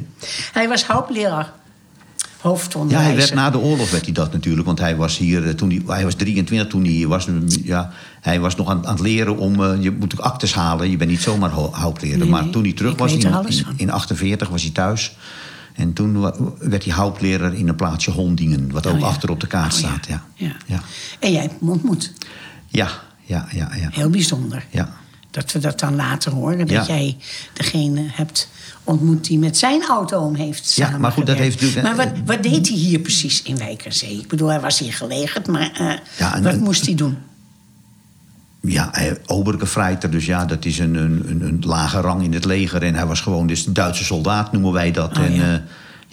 Hij 0.51 0.68
was 0.68 0.84
hoopleraar. 0.86 1.54
Ja, 2.89 3.00
hij 3.01 3.15
werd 3.15 3.33
na 3.33 3.50
de 3.50 3.57
oorlog 3.60 3.91
werd 3.91 4.03
hij 4.05 4.13
dat 4.13 4.31
natuurlijk. 4.33 4.65
Want 4.65 4.79
hij 4.79 4.95
was 4.95 5.17
hier, 5.17 5.48
eh, 5.48 5.53
toen 5.53 5.69
hij, 5.69 5.81
hij 5.95 6.03
was 6.03 6.13
23 6.15 6.67
toen 6.69 6.83
hij 6.83 6.91
hier 6.91 7.07
was. 7.07 7.27
Ja, 7.63 7.91
hij 8.21 8.39
was 8.39 8.55
nog 8.55 8.69
aan, 8.69 8.86
aan 8.88 8.93
het 8.93 9.01
leren 9.01 9.38
om, 9.38 9.63
eh, 9.63 9.83
je 9.83 9.91
moet 9.91 10.13
ook 10.13 10.19
actes 10.25 10.53
halen. 10.53 10.89
Je 10.89 10.98
bent 10.98 11.10
niet 11.10 11.21
zomaar 11.21 11.50
ho- 11.50 11.71
houtleraar. 11.71 12.17
Nee, 12.17 12.29
maar 12.29 12.50
toen 12.50 12.63
hij 12.63 12.74
terug 12.74 12.98
was, 12.98 13.12
in, 13.13 13.19
in, 13.21 13.31
van. 13.31 13.74
in 13.77 13.89
48 13.91 14.50
was 14.50 14.62
hij 14.62 14.71
thuis. 14.71 15.15
En 15.75 15.93
toen 15.93 16.21
werd 16.60 16.83
hij 16.83 16.93
houtleraar 16.93 17.53
in 17.53 17.67
een 17.67 17.75
plaatsje 17.75 18.12
Hondingen. 18.12 18.71
Wat 18.71 18.88
ook 18.88 18.93
Oh 18.93 19.00
ja. 19.00 19.05
achter 19.05 19.29
op 19.29 19.39
de 19.39 19.48
kaart 19.48 19.71
Oh 19.74 19.77
staat. 19.79 20.07
Ja. 20.07 20.24
Ja. 20.33 20.51
Ja. 20.65 20.79
En 21.19 21.31
jij 21.31 21.41
hebt 21.41 21.53
hem 21.60 21.69
ontmoet. 21.69 22.13
Ja, 22.67 22.89
ja, 23.21 23.48
ja, 23.51 23.69
ja. 23.75 23.89
Heel 23.91 24.10
bijzonder. 24.10 24.65
ja. 24.69 25.00
Dat 25.32 25.52
we 25.52 25.60
dat 25.60 25.80
dan 25.80 25.96
later 25.96 26.32
horen. 26.32 26.58
Dat 26.58 26.70
Ja. 26.70 26.86
jij 26.86 27.18
degene 27.54 28.02
hebt 28.12 28.50
ontmoet 28.84 29.26
die 29.26 29.38
met 29.40 29.58
zijn 29.58 29.84
auto 29.88 30.20
om 30.22 30.36
heeft 30.36 30.74
Ja, 30.74 30.98
maar 30.98 31.12
goed, 31.12 31.26
dat 31.26 31.38
heeft 31.38 31.62
natuurlijk- 31.62 31.96
Maar 31.98 32.06
wat, 32.06 32.16
wat 32.26 32.44
deed 32.44 32.68
hij 32.68 32.78
hier 32.78 33.00
precies 33.00 33.42
in 33.42 33.58
Wijk 33.58 33.86
Zee? 33.90 34.18
Ik 34.20 34.28
bedoel, 34.28 34.48
hij 34.48 34.60
was 34.60 34.80
hier 34.80 34.94
gelegerd, 34.94 35.48
maar 35.48 35.72
eh, 35.74 35.94
Ja, 36.18 36.36
en- 36.36 36.44
wat 36.44 36.60
moest 36.60 36.86
hij 36.86 36.96
doen? 36.96 37.18
Ja, 38.62 38.92
Obergefreiter, 39.26 40.12
dus 40.12 40.26
ja, 40.26 40.46
dat 40.46 40.66
is 40.66 40.80
een, 40.80 40.96
een, 40.96 41.24
een, 41.30 41.42
een 41.42 41.64
lage 41.66 42.00
rang 42.00 42.24
in 42.24 42.34
het 42.34 42.46
leger. 42.46 42.84
En 42.84 42.96
hij 42.96 43.06
was 43.06 43.22
gewoon 43.22 43.48
dus 43.48 43.66
een 43.66 43.74
Duitse 43.74 44.04
soldaat, 44.04 44.52
noemen 44.52 44.72
wij 44.72 44.92
dat. 44.92 45.18
Oh, 45.18 45.24
en, 45.24 45.34
ja. 45.34 45.54
eh, 45.54 45.60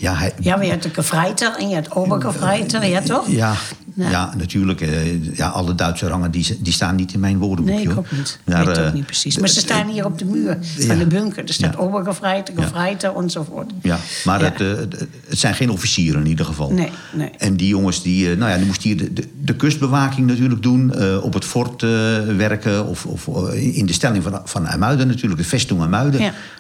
ja, 0.00 0.14
hij, 0.14 0.33
Ja, 0.40 0.57
maar 0.57 0.64
je 0.64 0.71
had 0.73 0.83
de 0.83 0.90
Kefreiter 0.90 1.55
en 1.59 1.69
je 1.69 1.75
had 1.75 1.90
Oberkefreiter, 1.90 2.87
ja 2.87 3.00
toch? 3.00 3.28
Ja, 3.28 3.55
ja 3.95 4.35
natuurlijk. 4.37 4.81
eh, 4.81 5.37
ja, 5.37 5.49
alle 5.49 5.75
Duitse 5.75 6.07
rangen 6.09 6.31
die, 6.31 6.59
die 6.61 6.73
staan 6.73 6.95
niet 6.95 7.12
in 7.12 7.21
mijn 7.21 7.38
woordenboekje. 7.38 7.85
Nee, 7.85 7.93
ik 7.93 7.99
ook 7.99 8.11
niet. 8.11 8.38
Weet 8.45 8.76
eh, 8.78 8.87
ook 8.87 8.93
niet 8.93 9.07
precies. 9.07 9.38
Maar 9.38 9.49
ze 9.49 9.61
staan 9.61 9.88
hier 9.88 10.05
op 10.05 10.19
de 10.19 10.25
muur 10.25 10.59
van 10.78 10.87
Ja. 10.87 10.95
de 10.95 11.07
bunker. 11.07 11.45
Er 11.45 11.52
staat 11.52 11.73
Ja. 11.75 11.78
Obergefreiter. 11.78 12.55
Gefreiter 12.62 13.17
enzovoort. 13.17 13.71
Ja, 13.83 13.99
maar. 14.25 14.40
Het, 14.43 14.61
eh, 14.61 14.67
het, 14.69 15.07
het 15.28 15.38
zijn 15.38 15.55
geen 15.55 15.71
officieren 15.71 16.21
in 16.21 16.26
ieder 16.26 16.45
geval. 16.47 16.71
Nee, 16.73 16.90
nee. 17.12 17.31
En 17.38 17.57
die 17.57 17.69
jongens, 17.69 18.02
die, 18.02 18.31
eh, 18.31 18.37
nou 18.37 18.50
ja, 18.50 18.57
die 18.57 18.67
moesten 18.67 18.88
hier 18.88 18.97
de, 18.99 19.12
de, 19.12 19.28
de 19.43 19.57
kustbewaking 19.57 20.26
natuurlijk 20.26 20.62
doen. 20.62 20.93
eh, 20.95 21.25
op 21.25 21.33
het 21.35 21.45
fort 21.45 21.83
eh, 21.83 21.88
werken. 22.37 22.87
Of, 22.87 23.07
of 23.07 23.28
eh, 23.28 23.76
in 23.76 23.87
de 23.87 23.93
stelling 23.93 24.23
van, 24.23 24.40
van 24.45 24.67
IJmuiden 24.67 25.07
natuurlijk. 25.07 25.40
De 25.40 25.47
vesting 25.49 25.87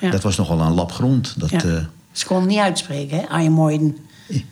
ja. 0.00 0.10
Dat 0.10 0.22
was 0.22 0.36
nogal 0.36 0.60
een 0.60 0.72
lap 0.72 0.92
grond. 0.92 1.34
Dat, 1.38 1.50
Ja. 1.50 1.58
Ze 2.18 2.26
kon 2.26 2.36
het 2.40 2.48
niet 2.48 2.58
uitspreken, 2.58 3.18
hè? 3.18 3.28
Ajemoiden. 3.28 3.96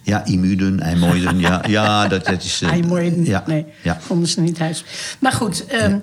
ja, 0.03 0.25
Imuiden, 0.25 0.81
IJmuiden. 0.81 1.39
ja, 1.39 1.63
ja, 1.69 2.09
dat, 2.09 2.25
dat 2.27 2.43
is... 2.43 2.63
eh, 2.63 3.27
ja, 3.27 3.43
Nee, 3.47 3.65
ja. 3.83 3.99
konden 4.07 4.29
ze 4.29 4.41
niet 4.41 4.61
uitspreken. 4.61 4.99
Maar 5.19 5.33
goed, 5.33 5.67
ehm, 5.67 5.99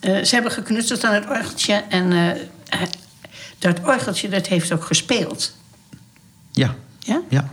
eh, 0.00 0.24
ze 0.24 0.34
hebben 0.34 0.52
geknutseld 0.52 1.04
aan 1.04 1.14
het 1.14 1.28
orgeltje. 1.28 1.72
En 1.88 2.12
eh, 2.12 2.80
dat 3.58 3.80
orgeltje, 3.84 4.28
dat 4.28 4.46
heeft 4.46 4.72
ook 4.72 4.84
gespeeld. 4.84 5.56
Ja, 6.52 6.74
Ja? 7.00 7.20
ja. 7.28 7.52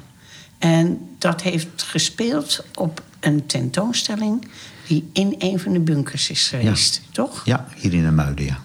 En 0.58 1.00
dat 1.20 1.42
heeft 1.42 1.68
gespeeld 1.84 2.64
op 2.76 3.02
een 3.20 3.46
tentoonstelling... 3.46 4.48
die 4.88 5.10
in 5.14 5.36
een 5.38 5.60
van 5.60 5.74
de 5.74 5.80
bunkers 5.80 6.30
is 6.30 6.48
geweest, 6.48 7.02
toch? 7.12 7.42
Ja, 7.46 7.68
hier 7.76 7.94
in 7.94 8.04
IJmuiden, 8.04 8.46
ja. 8.46 8.64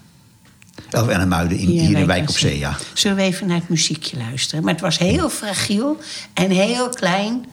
Of 0.91 1.09
in 1.09 1.19
IJmuiden, 1.19 1.59
in, 1.59 1.69
hier, 1.69 1.99
in 1.99 2.07
Wijk 2.07 2.29
op 2.29 2.39
Zee, 2.39 2.59
ja. 2.59 2.77
Zullen 2.95 3.17
we 3.17 3.23
even 3.23 3.47
naar 3.47 3.57
het 3.57 3.69
muziekje 3.69 4.17
luisteren? 4.17 4.65
Maar 4.65 4.73
het 4.73 4.83
was 4.83 4.99
heel 4.99 5.31
fragiel 5.31 5.99
en 6.35 6.51
heel 6.51 6.89
klein, 6.89 7.47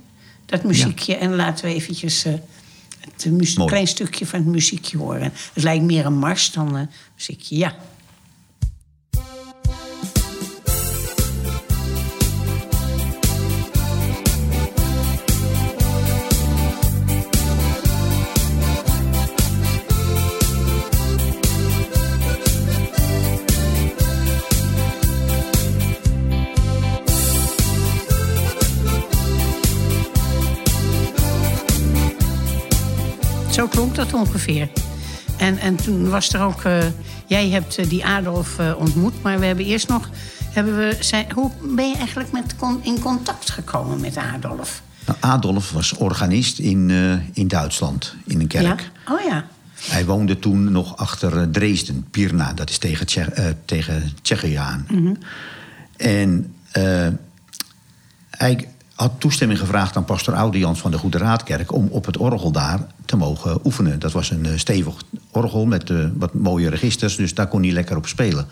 dat 0.45 0.63
muziekje. 0.63 1.15
En 1.15 1.35
laten 1.35 1.65
we 1.65 1.73
eventjes 1.73 2.25
eh, 2.25 2.33
het 2.99 3.25
muziek, 3.31 3.57
Mooi. 3.57 3.69
klein 3.69 3.87
stukje 3.87 4.25
van 4.25 4.39
het 4.39 4.47
muziekje 4.47 4.97
horen. 4.97 5.33
Het 5.53 5.63
lijkt 5.63 5.83
meer 5.83 6.05
een 6.05 6.17
mars 6.17 6.51
dan 6.51 6.75
een 6.75 6.89
muziekje, 7.15 7.57
ja. 7.57 7.75
Ongeveer. 34.13 34.69
En, 35.37 35.57
en 35.57 35.75
toen 35.75 36.09
was 36.09 36.33
er 36.33 36.41
ook... 36.41 36.63
eh, 36.63 36.85
jij 37.25 37.49
hebt 37.49 37.77
eh, 37.77 37.89
die 37.89 38.05
Adolf 38.05 38.59
eh, 38.59 38.73
ontmoet, 38.77 39.21
maar 39.21 39.39
we 39.39 39.45
hebben 39.45 39.65
eerst 39.65 39.87
nog... 39.87 40.09
Hebben 40.49 40.77
we, 40.77 40.97
zijn, 40.99 41.31
hoe 41.31 41.51
ben 41.61 41.89
je 41.89 41.95
eigenlijk 41.95 42.31
met, 42.31 42.55
in 42.81 42.99
contact 42.99 43.49
gekomen 43.49 43.99
met 43.99 44.17
Adolf? 44.17 44.81
Nou, 45.05 45.17
Adolf 45.19 45.71
was 45.71 45.93
organist 45.93 46.59
in, 46.59 46.89
in 47.33 47.47
Duitsland, 47.47 48.15
in 48.25 48.39
een 48.39 48.47
kerk. 48.47 48.89
Ja? 49.05 49.13
Oh 49.13 49.21
ja. 49.21 49.45
Hij 49.81 50.05
woonde 50.05 50.39
toen 50.39 50.71
nog 50.71 50.97
achter 50.97 51.51
Dresden, 51.51 52.05
Pirna, 52.11 52.53
dat 52.53 52.69
is 52.69 52.77
tegen, 52.77 53.05
Tsje 53.05 53.55
tegen 53.65 54.11
Tsjechië 54.21 54.55
aan. 54.55 54.85
Mhm. 54.89 55.13
En 55.97 56.53
eh, 56.71 57.07
hij 58.29 58.67
had 58.97 59.11
toestemming 59.17 59.59
gevraagd 59.59 59.95
aan 59.95 60.05
pastor 60.05 60.33
Audians 60.33 60.79
van 60.79 60.91
de 60.91 60.97
Goede 60.97 61.17
Raadkerk... 61.17 61.73
om 61.73 61.87
op 61.91 62.05
het 62.05 62.17
orgel 62.17 62.51
daar 62.51 62.79
te 63.05 63.15
mogen 63.15 63.59
oefenen. 63.63 63.99
Dat 63.99 64.11
was 64.11 64.29
een 64.29 64.45
eh, 64.45 64.57
stevig 64.57 64.93
orgel 65.31 65.65
met 65.65 65.89
eh, 65.89 66.05
wat 66.13 66.33
mooie 66.33 66.69
registers, 66.69 67.15
dus 67.15 67.33
daar 67.33 67.47
kon 67.47 67.63
hij 67.63 67.71
lekker 67.71 67.97
op 67.97 68.07
spelen. 68.07 68.47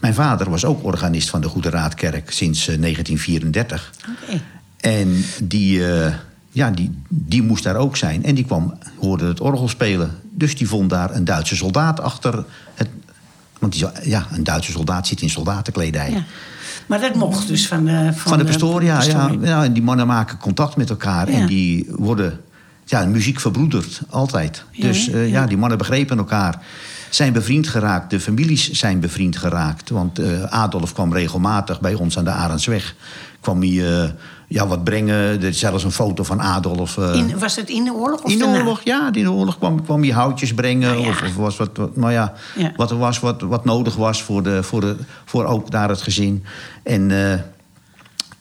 Mijn 0.00 0.14
vader 0.14 0.50
was 0.50 0.64
ook 0.64 0.84
organist 0.84 1.30
van 1.30 1.40
de 1.40 1.48
Goede 1.48 1.70
Raadkerk 1.70 2.30
sinds 2.30 2.68
eh, 2.68 2.80
1934. 2.80 3.92
Oké. 4.22 4.40
En 4.80 5.24
die, 5.42 5.94
eh, 5.94 6.14
ja, 6.50 6.70
die, 6.70 7.02
die 7.08 7.42
moest 7.42 7.64
daar 7.64 7.76
ook 7.76 7.96
zijn. 7.96 8.24
En 8.24 8.34
die 8.34 8.44
kwam, 8.44 8.78
hoorde 8.98 9.26
het 9.26 9.40
orgel 9.40 9.68
spelen. 9.68 10.10
Dus 10.30 10.56
die 10.56 10.68
vond 10.68 10.90
daar 10.90 11.14
een 11.14 11.24
Duitse 11.24 11.56
soldaat 11.56 12.00
achter 12.00 12.44
het... 12.74 12.88
Want 13.60 13.72
die, 13.72 13.86
ja, 14.02 14.26
een 14.32 14.44
Duitse 14.44 14.72
soldaat 14.72 15.06
zit 15.06 15.22
in 15.22 15.30
soldatenkledij. 15.30 16.10
Ja. 16.10 16.24
Maar 16.86 17.00
dat 17.00 17.14
mocht 17.14 17.48
dus 17.48 17.66
van 17.66 17.84
de... 17.84 18.10
Van, 18.14 18.14
Van 18.14 18.38
de 18.38 18.44
pastoor, 18.44 18.84
ja, 18.84 19.02
ja, 19.42 19.68
die 19.68 19.82
mannen 19.82 20.06
maken 20.06 20.38
contact 20.38 20.76
met 20.76 20.90
elkaar. 20.90 21.30
Ja. 21.30 21.38
En 21.38 21.46
die 21.46 21.86
worden... 21.88 22.40
Ja, 22.84 23.04
muziek 23.04 23.40
verbroedert, 23.40 24.00
altijd. 24.08 24.64
Dus 24.78 25.08
eh, 25.08 25.28
ja. 25.28 25.40
ja, 25.40 25.46
die 25.46 25.56
mannen 25.56 25.78
begrepen 25.78 26.18
elkaar. 26.18 26.62
Zijn 27.10 27.32
bevriend 27.32 27.68
geraakt, 27.68 28.10
de 28.10 28.20
families 28.20 28.70
zijn 28.70 29.00
bevriend 29.00 29.36
geraakt. 29.36 29.90
Want 29.90 30.18
eh, 30.18 30.42
Adolf 30.42 30.92
kwam 30.92 31.12
regelmatig 31.12 31.80
bij 31.80 31.94
ons 31.94 32.18
aan 32.18 32.24
de 32.24 32.30
Arendsweg. 32.30 32.94
Kwam 33.40 33.60
hij 33.60 34.02
eh, 34.02 34.10
ja, 34.52 34.66
wat 34.66 34.84
brengen. 34.84 35.16
Er 35.16 35.44
is 35.44 35.58
zelfs 35.58 35.84
een 35.84 35.92
foto 35.92 36.22
van 36.24 36.40
Adolf. 36.40 36.96
eh, 36.98 37.14
In, 37.14 37.38
was 37.38 37.56
het 37.56 37.68
in 37.68 37.84
de 37.84 37.92
oorlog 37.92 38.22
of 38.22 38.30
in 38.30 38.38
de 38.38 38.44
daarna? 38.44 38.58
oorlog, 38.58 38.80
ja, 38.84 39.06
in 39.12 39.22
de 39.22 39.30
oorlog 39.32 39.58
kwam, 39.58 39.82
kwam 39.84 40.02
hij 40.02 40.10
houtjes 40.12 40.54
brengen. 40.54 40.90
Nou 40.92 41.02
ja. 41.02 41.08
Of, 41.08 41.22
of 41.22 41.34
was 41.34 41.56
wat, 41.56 41.76
wat, 41.76 41.96
nou 41.96 42.12
ja, 42.12 42.32
Ja. 42.56 42.72
wat 42.76 42.90
er 42.90 42.98
was, 42.98 43.20
wat, 43.20 43.40
wat 43.40 43.64
nodig 43.64 43.96
was 43.96 44.22
voor, 44.22 44.42
de, 44.42 44.62
voor, 44.62 44.80
de, 44.80 44.96
voor 45.24 45.44
ook 45.44 45.70
daar 45.70 45.88
het 45.88 46.02
gezin. 46.02 46.44
En 46.82 47.10
eh, 47.10 47.38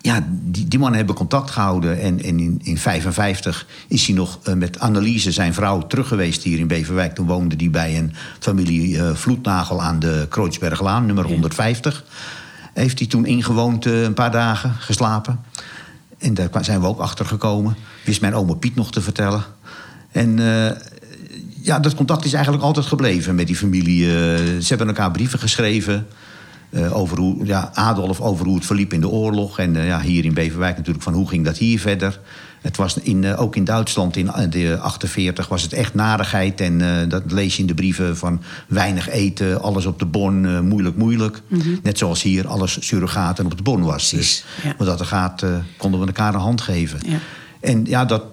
ja, 0.01 0.25
die, 0.29 0.67
die 0.67 0.79
mannen 0.79 0.97
hebben 0.97 1.15
contact 1.15 1.51
gehouden. 1.51 1.91
En, 1.99 2.19
en 2.19 2.39
in 2.39 2.59
1955 2.63 3.65
is 3.87 4.05
hij 4.07 4.15
nog 4.15 4.39
eh, 4.43 4.53
met 4.53 4.79
Anneliese, 4.79 5.31
zijn 5.31 5.53
vrouw, 5.53 5.87
terug 5.87 6.07
geweest 6.07 6.43
hier 6.43 6.59
in 6.59 6.67
Beverwijk. 6.67 7.15
Toen 7.15 7.27
woonde 7.27 7.55
hij 7.57 7.69
bij 7.69 7.97
een 7.97 8.13
familie 8.39 9.03
Vloednagel 9.03 9.81
aan 9.81 9.99
de 9.99 10.25
Kreutzberglaan, 10.29 11.05
nummer 11.05 11.25
150. 11.25 12.03
Heeft 12.73 12.99
hij 12.99 13.07
toen 13.07 13.25
ingewoond 13.25 13.85
een 13.85 14.13
paar 14.13 14.31
dagen, 14.31 14.73
geslapen. 14.79 15.39
En 16.19 16.33
daar 16.33 16.49
zijn 16.61 16.81
we 16.81 16.87
ook 16.87 16.99
achter 16.99 17.25
gekomen. 17.25 17.75
Wist 18.05 18.21
mijn 18.21 18.35
oma 18.35 18.53
Piet 18.53 18.75
nog 18.75 18.91
te 18.91 19.01
vertellen. 19.01 19.43
En 20.11 20.39
eh, 20.39 20.75
ja, 21.61 21.79
dat 21.79 21.95
contact 21.95 22.25
is 22.25 22.33
eigenlijk 22.33 22.63
altijd 22.63 22.85
gebleven 22.85 23.35
met 23.35 23.47
die 23.47 23.55
familie. 23.55 24.05
Eh, 24.05 24.11
ze 24.59 24.65
hebben 24.67 24.87
elkaar 24.87 25.11
brieven 25.11 25.39
geschreven. 25.39 26.07
eh, 26.69 26.97
over 26.97 27.17
hoe, 27.17 27.45
ja, 27.45 27.71
Adolf 27.73 28.21
over 28.21 28.45
hoe 28.45 28.55
het 28.55 28.65
verliep 28.65 28.93
in 28.93 29.01
de 29.01 29.09
oorlog. 29.09 29.59
En 29.59 29.73
ja, 29.73 30.01
hier 30.01 30.25
in 30.25 30.33
Beverwijk 30.33 30.77
natuurlijk 30.77 31.03
van 31.03 31.13
hoe 31.13 31.27
ging 31.27 31.45
dat 31.45 31.57
hier 31.57 31.79
verder. 31.79 32.19
Het 32.61 32.77
was 32.77 32.97
in, 32.97 33.23
eh, 33.23 33.41
ook 33.41 33.55
in 33.55 33.63
Duitsland 33.63 34.15
in 34.15 34.31
eh, 34.31 34.49
de 34.49 34.77
48 34.79 35.47
was 35.47 35.61
het 35.61 35.73
echt 35.73 35.93
narigheid. 35.93 36.61
En 36.61 36.81
eh, 36.81 37.09
dat 37.09 37.31
lees 37.31 37.55
je 37.55 37.61
in 37.61 37.67
de 37.67 37.73
brieven 37.73 38.17
van 38.17 38.41
weinig 38.67 39.09
eten, 39.09 39.61
alles 39.61 39.85
op 39.85 39.99
de 39.99 40.05
bon, 40.05 40.67
moeilijk, 40.67 40.95
moeilijk. 40.95 41.41
Net 41.83 41.97
zoals 41.97 42.21
hier 42.21 42.47
alles 42.47 42.77
surrogaten 42.87 43.45
op 43.45 43.57
de 43.57 43.63
bon 43.63 43.81
was. 43.81 44.09
Precies, 44.09 44.45
Dus 44.61 44.73
ja. 44.77 44.85
dat 44.85 44.99
er 44.99 45.05
gaat, 45.05 45.45
konden 45.77 45.99
we 45.99 46.05
elkaar 46.05 46.33
een 46.33 46.39
hand 46.39 46.61
geven. 46.61 46.99
Ja. 47.05 47.17
En 47.61 47.85
ja, 47.85 48.05
dat, 48.05 48.23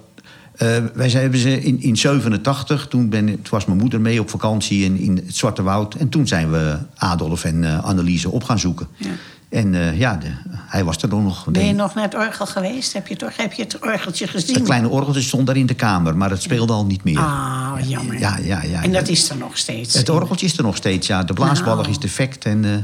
wij 0.93 1.09
zijn, 1.09 1.21
hebben 1.21 1.39
ze 1.39 1.63
in, 1.63 1.81
in 1.81 1.97
87, 1.97 2.87
toen, 2.87 3.09
ben, 3.09 3.25
toen 3.25 3.41
was 3.49 3.65
mijn 3.65 3.77
moeder 3.77 4.01
mee 4.01 4.19
op 4.19 4.29
vakantie 4.29 4.83
in, 4.83 4.97
in 4.97 5.15
het 5.15 5.35
Zwarte 5.35 5.63
Woud. 5.63 5.95
En 5.95 6.09
toen 6.09 6.27
zijn 6.27 6.51
we 6.51 6.77
Adolf 6.95 7.43
en 7.43 7.83
Anneliese 7.83 8.31
op 8.31 8.43
gaan 8.43 8.59
zoeken. 8.59 8.87
Ja. 8.95 9.09
En 9.49 9.73
uh, 9.73 9.99
ja, 9.99 10.15
de, 10.15 10.27
hij 10.49 10.83
was 10.83 11.01
er 11.01 11.09
nog. 11.09 11.45
Ben 11.45 11.65
je 11.65 11.73
nog 11.73 11.95
naar 11.95 12.03
het 12.03 12.15
orgel 12.15 12.45
geweest? 12.45 12.93
Heb 12.93 13.07
je, 13.07 13.15
toch, 13.15 13.37
heb 13.37 13.53
je 13.53 13.63
het 13.63 13.79
orgeltje 13.79 14.27
gezien? 14.27 14.55
Het 14.55 14.63
kleine 14.63 14.89
orgeltje 14.89 15.21
stond 15.21 15.47
daar 15.47 15.57
in 15.57 15.65
de 15.65 15.73
kamer, 15.73 16.17
maar 16.17 16.29
het 16.29 16.41
speelde 16.41 16.73
al 16.73 16.85
niet 16.85 17.03
meer. 17.03 17.19
Ah, 17.19 17.73
jammer. 17.85 18.19
Ja, 18.19 18.37
ja, 18.37 18.63
ja, 18.63 18.83
en 18.83 18.91
dat 18.91 19.07
is 19.07 19.29
er 19.29 19.37
nog 19.37 19.57
steeds? 19.57 19.93
Het 19.93 20.09
orgeltje 20.09 20.45
is 20.45 20.57
er 20.57 20.63
nog 20.63 20.75
steeds, 20.75 21.07
ja. 21.07 21.23
De 21.23 21.33
blaasballig 21.33 21.81
nou. 21.81 21.89
is 21.89 21.99
defect. 21.99 22.45
En 22.45 22.63
uh, 22.63 22.75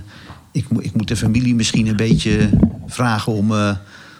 ik, 0.51 0.65
ik, 0.79 0.93
moet 0.93 1.07
de 1.07 1.15
familie 1.15 1.55
misschien 1.55 1.87
een 1.87 1.95
beetje 1.95 2.49
vragen 2.87 3.33
om, 3.33 3.51
uh, 3.51 3.75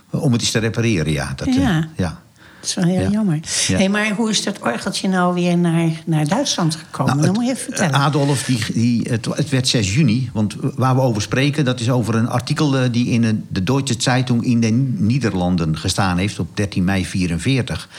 om 0.10 0.32
het 0.32 0.42
eens 0.42 0.52
te 0.52 0.60
repareren, 0.60 1.12
ja. 1.12 1.34
Dat, 1.36 1.56
ja. 1.56 1.88
ja. 1.96 2.22
Dat 2.64 2.72
is 2.72 2.84
wel 2.84 3.00
heel 3.00 3.12
jammer. 3.12 3.40
Hey, 3.68 3.90
maar 3.90 4.10
hoe 4.10 4.30
is 4.30 4.44
dat 4.44 4.60
orgeltje 4.60 5.08
nou 5.08 5.34
weer 5.34 5.58
naar, 5.58 5.90
naar 6.06 6.28
Duitsland 6.28 6.76
gekomen? 6.76 7.16
Nou, 7.16 7.26
dat 7.28 7.36
moet 7.36 7.46
je 7.46 7.52
even 7.52 7.64
vertellen. 7.64 7.94
Adolf, 7.94 8.44
die, 8.44 8.60
die, 8.74 9.08
het, 9.10 9.50
werd 9.50 9.68
6 9.68 9.94
juni. 9.94 10.30
Want 10.34 10.56
waar 10.76 10.96
we 10.96 11.02
over 11.02 11.22
spreken, 11.22 11.66
dat 11.66 11.80
is 11.80 11.90
over 11.90 12.16
een 12.16 12.30
artikel... 12.30 12.78
Eh, 12.78 12.92
die 12.92 13.08
in 13.08 13.46
de 13.50 13.64
Deutsche 13.64 13.96
Zeitung 13.98 14.44
in 14.44 14.60
de 14.60 14.72
Nederlanden 14.98 15.78
gestaan 15.78 16.18
heeft... 16.18 16.40
op 16.40 16.58
13 16.58 16.84
mei 16.84 17.06
44. 17.06 17.90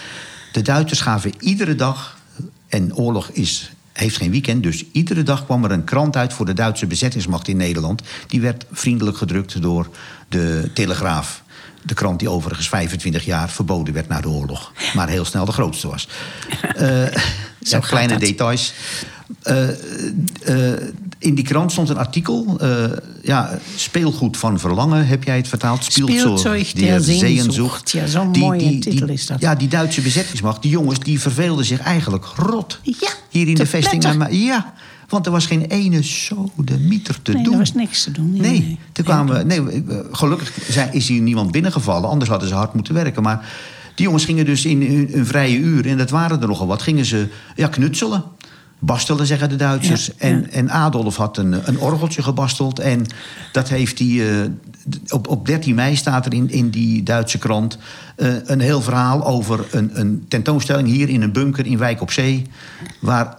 De 0.53 0.63
Duitsers 0.63 1.01
gaven 1.01 1.33
iedere 1.39 1.75
dag... 1.75 2.19
en 2.69 2.97
oorlog 2.97 3.31
is 3.31 3.73
heeft 3.93 4.17
geen 4.17 4.31
weekend, 4.31 4.63
dus 4.63 4.85
iedere 4.93 5.23
dag 5.23 5.45
kwam 5.45 5.65
er 5.65 5.71
een 5.71 5.85
krant 5.85 6.17
uit 6.17 6.33
voor 6.33 6.47
de 6.47 6.53
Duitse 6.53 6.87
bezettingsmacht 6.87 7.49
in 7.49 7.57
Nederland. 7.57 8.03
Die 8.27 8.41
werd 8.41 8.65
vriendelijk 8.73 9.17
gedrukt 9.17 9.63
door 9.63 9.89
de 10.29 10.71
Telegraaf. 10.75 11.44
De 11.87 11.95
krant 11.95 12.19
die 12.19 12.29
overigens 12.29 12.69
25 12.69 13.25
jaar 13.25 13.51
verboden 13.51 13.95
werd 13.95 14.09
na 14.09 14.21
de 14.21 14.29
oorlog. 14.29 14.73
Maar 14.95 15.09
heel 15.09 15.25
snel 15.25 15.45
de 15.45 15.53
grootste 15.53 15.89
was. 15.89 16.09
uh, 16.81 17.07
Zo 17.63 17.79
kleine 17.91 18.19
details. 18.19 18.73
Uh, 19.45 19.69
uh, 20.49 20.73
in 21.19 21.35
die 21.35 21.45
krant 21.45 21.73
stond 21.73 21.89
een 21.89 21.97
artikel. 21.97 22.61
ja, 23.23 23.59
speelgoed 23.77 24.37
van 24.37 24.59
verlangen, 24.61 25.07
heb 25.07 25.25
jij 25.25 25.37
het 25.37 25.49
vertaald? 25.49 25.85
Spielzeug 25.85 26.73
der 26.73 27.03
Sehnsucht. 27.03 27.91
Ja, 27.91 28.07
zo'n 28.07 28.31
mooie 28.31 28.59
die, 28.59 28.79
titel 28.79 29.09
is 29.09 29.27
dat. 29.27 29.41
Ja, 29.41 29.55
die 29.55 29.69
Duitse 29.69 30.01
bezettingsmacht, 30.01 30.63
die 30.63 30.71
jongens, 30.71 30.99
die 30.99 31.21
verveelden 31.21 31.65
zich 31.65 31.81
eigenlijk 31.81 32.25
rot. 32.25 32.79
Ja, 32.83 33.11
Hier 33.29 33.49
in 33.49 33.55
de 33.55 33.67
vesting. 33.67 34.05
Ja, 34.31 34.75
want 35.09 35.27
er 35.27 35.33
was 35.33 35.47
geen 35.47 35.63
ene 35.63 36.03
mieter 36.81 37.23
te 37.23 37.33
nee, 37.33 37.43
doen. 37.43 37.53
er 37.53 37.59
was 37.59 37.75
niks 37.75 38.03
te 38.03 38.11
doen. 38.11 38.31
Nee, 38.31 38.41
nee. 38.41 38.79
Toen 38.93 39.05
kwamen, 39.05 39.47
nee 39.47 39.85
gelukkig 40.11 40.69
is 40.93 41.09
hier 41.09 41.21
niemand 41.21 41.51
binnengevallen. 41.51 42.09
Anders 42.09 42.31
hadden 42.31 42.49
ze 42.49 42.55
hard 42.55 42.75
moeten 42.75 42.95
werken. 42.95 43.23
Maar 43.23 43.49
die 43.95 44.05
jongens 44.05 44.25
gingen 44.25 44.45
dus 44.45 44.65
in 44.65 44.83
hun, 44.83 45.27
vrije 45.27 45.57
uur... 45.57 45.87
en 45.87 45.99
dat 45.99 46.11
waren 46.11 46.41
er 46.41 46.49
nogal 46.49 46.67
wat, 46.67 46.83
gingen 46.83 47.05
ze 47.05 47.29
ja, 47.55 47.69
knutselen. 47.69 48.25
Bastelen, 48.79 49.27
zeggen 49.27 49.49
de 49.49 49.57
Duitsers. 49.57 50.17
en, 50.17 50.51
en 50.51 50.71
Adolf 50.71 51.17
had 51.17 51.39
een, 51.39 51.69
een 51.69 51.79
orgeltje 51.79 52.23
gebasteld. 52.23 52.79
En 52.79 53.07
dat 53.53 53.69
heeft 53.69 53.99
hij... 53.99 54.09
Uh, 54.09 54.45
op, 55.09 55.29
op 55.29 55.47
13 55.47 55.75
mei 55.75 55.97
staat 55.97 56.27
er 56.27 56.35
in, 56.35 56.51
in 56.51 56.71
die 56.71 57.03
Duitse 57.03 57.39
krant... 57.39 57.79
Uh, 58.17 58.35
een 58.45 58.61
heel 58.61 58.81
verhaal 58.81 59.27
over 59.27 59.67
een, 59.71 60.01
een 60.01 60.25
tentoonstelling 60.29 60.89
hier 60.89 61.09
in 61.09 61.23
een 61.23 61.33
bunker 61.33 61.67
in 61.67 61.79
Wijk 61.79 62.01
op 62.01 62.11
Zee... 62.11 62.47
waar 63.01 63.37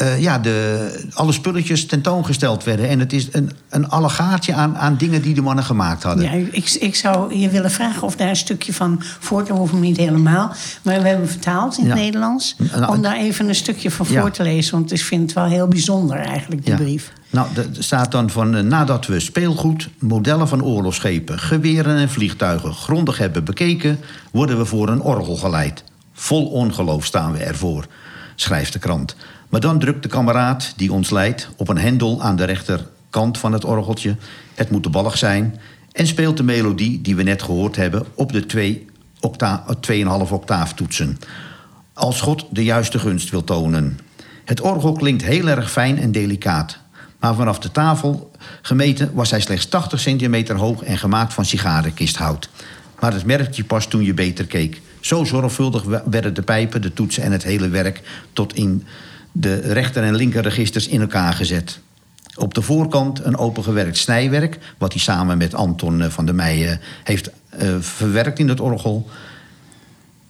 uh, 0.00 0.20
ja, 0.20 0.38
de, 0.38 1.08
alle 1.14 1.32
spulletjes 1.32 1.86
tentoongesteld 1.86 2.64
werden. 2.64 2.88
En 2.88 2.98
het 2.98 3.12
is 3.12 3.28
een, 3.32 3.50
een 3.68 3.88
allegaatje 3.88 4.54
aan, 4.54 4.76
aan 4.78 4.96
dingen 4.96 5.22
die 5.22 5.34
de 5.34 5.42
mannen 5.42 5.64
gemaakt 5.64 6.02
hadden. 6.02 6.24
Ja, 6.24 6.48
ik, 6.50 6.70
ik 6.70 6.94
zou 6.94 7.36
je 7.36 7.48
willen 7.48 7.70
vragen 7.70 8.02
of 8.02 8.16
daar 8.16 8.28
een 8.28 8.36
stukje 8.36 8.72
van 8.72 9.02
voor 9.18 9.42
te 9.42 9.52
hoeven, 9.52 9.80
niet 9.80 9.96
helemaal. 9.96 10.52
Maar 10.82 11.02
we 11.02 11.08
hebben 11.08 11.28
vertaald 11.28 11.78
in 11.78 11.86
het 11.86 11.94
Nederlands. 11.94 12.56
Om 12.88 13.02
daar 13.02 13.16
even 13.16 13.48
een 13.48 13.54
stukje 13.54 13.90
van 13.90 14.06
voor 14.06 14.30
te 14.30 14.42
lezen. 14.42 14.72
Want 14.72 14.92
ik 14.92 15.00
vind 15.00 15.22
het 15.22 15.32
wel 15.32 15.44
heel 15.44 15.68
bijzonder 15.68 16.16
eigenlijk, 16.16 16.64
die 16.64 16.74
brief. 16.74 17.12
Nou, 17.30 17.48
er 17.56 17.68
staat 17.78 18.12
dan 18.12 18.30
van 18.30 18.56
uh, 18.56 18.62
nadat 18.62 19.06
we 19.06 19.20
speelgoed, 19.20 19.88
modellen 19.98 20.48
van 20.48 20.64
oorlogsschepen, 20.64 21.38
geweren 21.38 21.96
en 21.96 22.08
vliegtuigen 22.08 22.74
grondig 22.74 23.18
hebben 23.18 23.44
bekeken, 23.44 24.00
worden 24.30 24.58
we 24.58 24.64
voor 24.64 24.88
een 24.88 25.00
orgel 25.00 25.36
geleid. 25.36 25.84
Vol 26.12 26.46
ongeloof 26.46 27.04
staan 27.04 27.32
we 27.32 27.38
ervoor, 27.38 27.86
schrijft 28.34 28.72
de 28.72 28.78
krant. 28.78 29.16
Maar 29.50 29.60
dan 29.60 29.78
drukt 29.78 30.02
de 30.02 30.08
kameraad 30.08 30.72
die 30.76 30.92
ons 30.92 31.10
leidt 31.10 31.48
op 31.56 31.68
een 31.68 31.78
hendel 31.78 32.22
aan 32.22 32.36
de 32.36 32.44
rechterkant 32.44 33.38
van 33.38 33.52
het 33.52 33.64
orgeltje. 33.64 34.16
Het 34.54 34.70
moet 34.70 34.82
de 34.82 34.90
ballig 34.90 35.18
zijn. 35.18 35.60
En 35.92 36.06
speelt 36.06 36.36
de 36.36 36.42
melodie 36.42 37.00
die 37.00 37.16
we 37.16 37.22
net 37.22 37.42
gehoord 37.42 37.76
hebben 37.76 38.06
op 38.14 38.32
de 38.32 38.76
2,5 38.86 38.92
octa 39.20 39.64
octaaf 40.30 40.74
toetsen. 40.74 41.18
Als 41.92 42.20
God 42.20 42.46
de 42.50 42.64
juiste 42.64 42.98
gunst 42.98 43.30
wil 43.30 43.44
tonen. 43.44 43.98
Het 44.44 44.60
orgel 44.60 44.92
klinkt 44.92 45.22
heel 45.22 45.48
erg 45.48 45.70
fijn 45.70 45.98
en 45.98 46.12
delicaat. 46.12 46.78
Maar 47.18 47.34
vanaf 47.34 47.58
de 47.58 47.70
tafel 47.70 48.30
gemeten 48.62 49.10
was 49.14 49.30
hij 49.30 49.40
slechts 49.40 49.66
80 49.66 50.00
centimeter 50.00 50.56
hoog 50.56 50.82
en 50.82 50.98
gemaakt 50.98 51.34
van 51.34 51.44
sigarenkisthout. 51.44 52.50
Maar 53.00 53.12
het 53.12 53.24
merkte 53.24 53.56
je 53.56 53.64
pas 53.64 53.86
toen 53.86 54.02
je 54.02 54.14
beter 54.14 54.46
keek. 54.46 54.80
Zo 55.00 55.24
zorgvuldig 55.24 55.84
werden 56.04 56.34
de 56.34 56.42
pijpen, 56.42 56.82
de 56.82 56.92
toetsen 56.92 57.22
en 57.22 57.32
het 57.32 57.42
hele 57.42 57.68
werk 57.68 58.02
tot 58.32 58.54
in 58.54 58.86
de 59.32 59.54
rechter- 59.54 60.02
en 60.02 60.14
linkerregisters 60.14 60.88
in 60.88 61.00
elkaar 61.00 61.32
gezet. 61.32 61.80
Op 62.34 62.54
de 62.54 62.62
voorkant 62.62 63.24
een 63.24 63.36
opengewerkt 63.36 63.96
snijwerk, 63.96 64.58
wat 64.78 64.92
hij 64.92 65.00
samen 65.00 65.38
met 65.38 65.54
Anton 65.54 66.02
eh, 66.02 66.10
van 66.10 66.26
der 66.26 66.34
Meijen 66.34 66.80
heeft 67.04 67.30
uh, 67.62 67.76
verwerkt 67.80 68.38
in 68.38 68.48
het 68.48 68.60
orgel. 68.60 69.08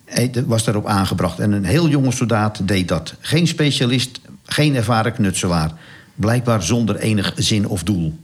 Hij 0.05 0.33
was 0.47 0.65
daarop 0.65 0.87
aangebracht. 0.87 1.39
En 1.39 1.53
een 1.53 1.65
heel 1.65 1.89
jonge 1.89 2.13
soldaat 2.13 2.69
deed 2.69 2.89
dat. 2.89 3.15
Geen 3.21 3.47
specialist, 3.47 4.21
geen 4.45 4.75
ervaren 4.75 5.13
knutselaar. 5.13 5.73
Blijkbaar 6.15 6.63
zonder 6.63 6.97
enig 6.97 7.33
zin 7.37 7.67
of 7.67 7.83
doel. 7.83 8.19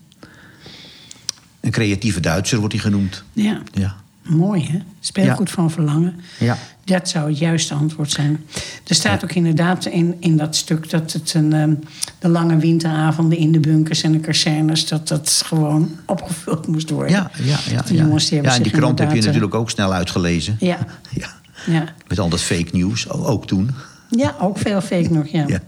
Een 1.61 1.71
creatieve 1.71 2.21
Duitser 2.21 2.59
wordt 2.59 2.75
hij 2.75 2.83
genoemd. 2.83 3.25
Ja. 3.33 3.63
ja. 3.73 3.97
Mooi, 4.23 4.67
hè? 4.71 4.79
Speelgoed 5.01 5.51
van 5.51 5.71
verlangen. 5.71 6.21
Ja. 6.39 6.59
Dat 6.87 7.09
zou 7.09 7.29
het 7.29 7.39
juiste 7.39 7.75
antwoord 7.75 8.11
zijn. 8.11 8.45
Er 8.87 8.95
staat 8.95 9.25
ook 9.25 9.33
inderdaad 9.33 9.87
in, 9.87 10.17
in 10.21 10.37
dat 10.37 10.57
stuk 10.57 10.91
dat 10.91 11.13
het 11.13 11.35
een, 11.35 11.53
ehm, 11.53 11.75
de 12.19 12.29
lange 12.29 12.57
winteravonden 12.57 13.39
in 13.39 13.53
de 13.53 13.61
bunkers 13.61 14.03
en 14.03 14.13
de 14.13 14.21
kazernes, 14.21 14.89
dat 14.89 15.09
dat 15.09 15.43
gewoon 15.45 15.91
opgevuld 16.07 16.67
moest 16.67 16.91
worden. 16.91 17.11
Ja, 17.11 17.31
ja, 17.43 17.59
ja. 17.71 17.83
Die 17.83 17.97
jongens 17.97 18.29
die 18.29 18.43
ja, 18.43 18.55
en 18.55 18.63
die 18.63 18.73
krant 18.73 18.99
heb 18.99 19.13
je 19.13 19.23
natuurlijk 19.23 19.55
ook 19.55 19.71
snel 19.71 19.93
uitgelezen. 19.93 20.57
Ja. 20.61 20.79
ja. 21.21 21.29
ja. 21.67 21.85
Met 22.09 22.19
al 22.19 22.29
dat 22.29 22.41
fake 22.41 22.69
nieuws, 22.73 23.09
ook 23.11 23.47
toen. 23.47 23.71
Ja, 24.11 24.35
ook 24.41 24.59
veel 24.59 24.81
fake 24.81 25.11
nog, 25.11 25.27
ja. 25.27 25.45
ja. 25.47 25.61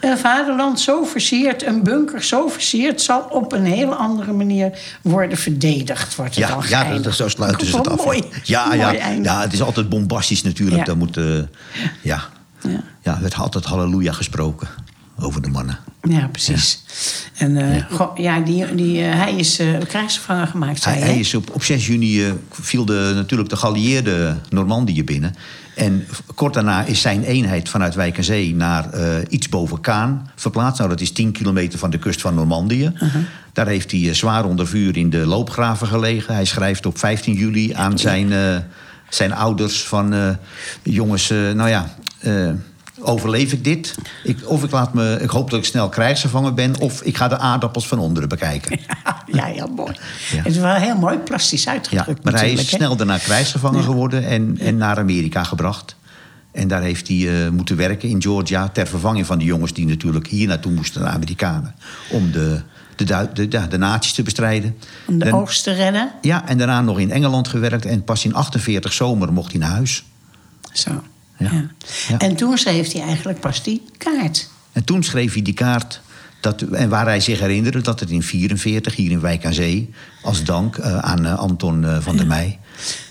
Een 0.00 0.18
vaderland 0.18 0.80
zo 0.80 1.04
versierd, 1.04 1.66
een 1.66 1.82
bunker 1.82 2.22
zo 2.22 2.48
versierd... 2.48 3.00
zal 3.00 3.20
op 3.20 3.52
een 3.52 3.64
heel 3.64 3.94
andere 3.94 4.32
manier 4.32 4.78
worden 5.02 5.38
verdedigd, 5.38 6.16
wordt 6.16 6.34
het 6.34 6.48
ja, 6.48 6.54
al 6.54 6.64
Ja, 6.68 6.98
dat, 6.98 7.14
zo 7.14 7.28
sluiten 7.28 7.66
ze 7.66 7.76
het 7.76 7.88
af. 7.88 8.04
Mooi, 8.04 8.22
ja, 8.42 8.74
ja, 8.74 8.90
ja, 9.22 9.40
het 9.40 9.52
is 9.52 9.62
altijd 9.62 9.88
bombastisch 9.88 10.42
natuurlijk. 10.42 10.78
Ja. 10.78 10.84
Dan 10.84 10.98
moet, 10.98 11.16
uh, 11.16 11.42
ja. 12.00 12.22
Ja. 12.60 12.82
ja, 13.02 13.14
er 13.14 13.20
werd 13.20 13.34
altijd 13.34 13.64
halleluja 13.64 14.12
gesproken 14.12 14.68
over 15.18 15.42
de 15.42 15.48
mannen. 15.48 15.78
Ja, 16.02 16.28
precies. 16.28 16.82
Ja. 17.32 17.46
En 17.46 17.56
uh, 17.56 17.76
ja. 17.76 17.86
Goh, 17.90 18.16
ja, 18.16 18.40
die, 18.40 18.74
die, 18.74 18.98
uh, 18.98 19.14
hij 19.14 19.34
is 19.34 19.60
uh, 19.60 19.78
krijgsgevangen 19.88 20.46
gemaakt, 20.46 20.82
zei 20.82 20.98
hij. 20.98 21.08
Hij 21.08 21.18
is 21.18 21.34
op, 21.34 21.50
op 21.50 21.62
6 21.62 21.86
juni 21.86 22.32
viel 22.50 22.84
de, 22.84 23.12
natuurlijk 23.14 23.50
de 23.50 23.56
geallieerde 23.56 24.38
Normandië 24.50 25.04
binnen. 25.04 25.34
En 25.74 26.06
kort 26.34 26.54
daarna 26.54 26.84
is 26.84 27.00
zijn 27.00 27.22
eenheid 27.22 27.68
vanuit 27.68 27.94
Wijk 27.94 28.16
en 28.16 28.24
Zee 28.24 28.54
naar 28.54 28.88
uh, 28.94 29.16
iets 29.28 29.48
boven 29.48 29.80
Kaan 29.80 30.30
verplaatst. 30.34 30.78
Nou, 30.78 30.90
dat 30.90 31.00
is 31.00 31.12
10 31.12 31.32
kilometer 31.32 31.78
van 31.78 31.90
de 31.90 31.98
kust 31.98 32.20
van 32.20 32.34
Normandië. 32.34 32.92
Uh 32.94 33.00
-huh. 33.00 33.22
Daar 33.52 33.66
heeft 33.66 33.90
hij 33.90 34.00
uh, 34.00 34.12
zwaar 34.12 34.44
onder 34.44 34.66
vuur 34.66 34.96
in 34.96 35.10
de 35.10 35.26
loopgraven 35.26 35.86
gelegen. 35.86 36.34
Hij 36.34 36.44
schrijft 36.44 36.86
op 36.86 36.98
15 36.98 37.34
juli 37.34 37.72
aan 37.72 37.98
zijn, 37.98 38.30
uh, 38.30 38.56
zijn 39.08 39.32
ouders 39.32 39.84
van... 39.84 40.36
jongens, 40.82 41.28
nou 41.28 41.68
ja 41.68 41.88
overleef 43.00 43.52
ik 43.52 43.64
dit? 43.64 43.94
Ik, 44.24 44.38
of 44.44 44.64
ik, 44.64 44.70
laat 44.70 44.94
me, 44.94 45.18
ik 45.20 45.30
hoop 45.30 45.50
dat 45.50 45.58
ik 45.58 45.64
snel 45.64 45.88
krijgsgevangen 45.88 46.54
ben... 46.54 46.80
of 46.80 47.02
ik 47.02 47.16
ga 47.16 47.28
de 47.28 47.38
aardappels 47.38 47.88
van 47.88 47.98
onderen 47.98 48.28
bekijken. 48.28 48.78
Ja, 49.32 49.44
heel 49.44 49.72
mooi. 49.76 49.92
Ja. 50.30 50.36
Het 50.36 50.46
is 50.46 50.56
wel 50.56 50.74
heel 50.74 50.96
mooi 50.96 51.18
plastisch 51.18 51.68
uitgedrukt. 51.68 52.08
Ja, 52.08 52.30
maar 52.30 52.40
hij 52.40 52.52
is 52.52 52.68
snel 52.68 52.96
daarna 52.96 53.18
krijgsgevangen 53.18 53.78
ja. 53.80 53.84
geworden 53.84 54.26
en, 54.26 54.58
en 54.58 54.76
naar 54.76 54.98
Amerika 54.98 55.44
gebracht. 55.44 55.96
En 56.52 56.68
daar 56.68 56.82
heeft 56.82 57.08
hij 57.08 57.16
uh, 57.16 57.48
moeten 57.48 57.76
werken 57.76 58.08
in 58.08 58.22
Georgia... 58.22 58.68
ter 58.68 58.86
vervanging 58.86 59.26
van 59.26 59.38
de 59.38 59.44
jongens 59.44 59.72
die 59.72 59.86
natuurlijk 59.86 60.26
hier 60.26 60.46
naartoe 60.46 60.72
moesten, 60.72 61.02
de 61.02 61.08
Amerikanen... 61.08 61.74
om 62.10 62.30
de, 62.32 62.60
de, 62.96 63.04
de, 63.04 63.48
de, 63.48 63.68
de 63.68 63.78
nazi's 63.78 64.12
te 64.12 64.22
bestrijden. 64.22 64.76
Om 65.06 65.18
de 65.18 65.24
en, 65.24 65.32
oogst 65.32 65.62
te 65.62 65.72
redden? 65.72 66.12
Ja, 66.20 66.48
en 66.48 66.58
daarna 66.58 66.80
nog 66.80 66.98
in 66.98 67.10
Engeland 67.10 67.48
gewerkt... 67.48 67.84
en 67.84 68.04
pas 68.04 68.24
in 68.24 68.34
48 68.34 68.92
zomer 68.92 69.32
mocht 69.32 69.50
hij 69.50 69.60
naar 69.60 69.70
huis. 69.70 70.04
Zo. 70.72 71.02
Ja. 71.38 71.70
En 72.18 72.36
toen 72.36 72.58
schreef 72.58 72.92
hij 72.92 73.02
eigenlijk 73.02 73.40
pas 73.40 73.62
die 73.62 73.82
kaart. 73.98 74.48
En 74.72 74.84
toen 74.84 75.02
schreef 75.02 75.32
hij 75.32 75.42
die 75.42 75.54
kaart. 75.54 76.00
Dat, 76.40 76.62
en 76.62 76.88
waar 76.88 77.06
hij 77.06 77.20
zich 77.20 77.40
herinnerde 77.40 77.80
dat 77.80 78.00
het 78.00 78.10
in 78.10 78.20
1944 78.20 78.96
hier 78.96 79.10
in 79.10 79.20
Wijk 79.20 79.46
aan 79.46 79.52
Zee... 79.52 79.90
als 80.22 80.44
dank 80.44 80.76
uh, 80.76 80.98
aan 80.98 81.24
uh, 81.24 81.38
Anton 81.38 81.82
uh, 81.82 81.96
van 82.00 82.16
der 82.16 82.26
Meij... 82.26 82.58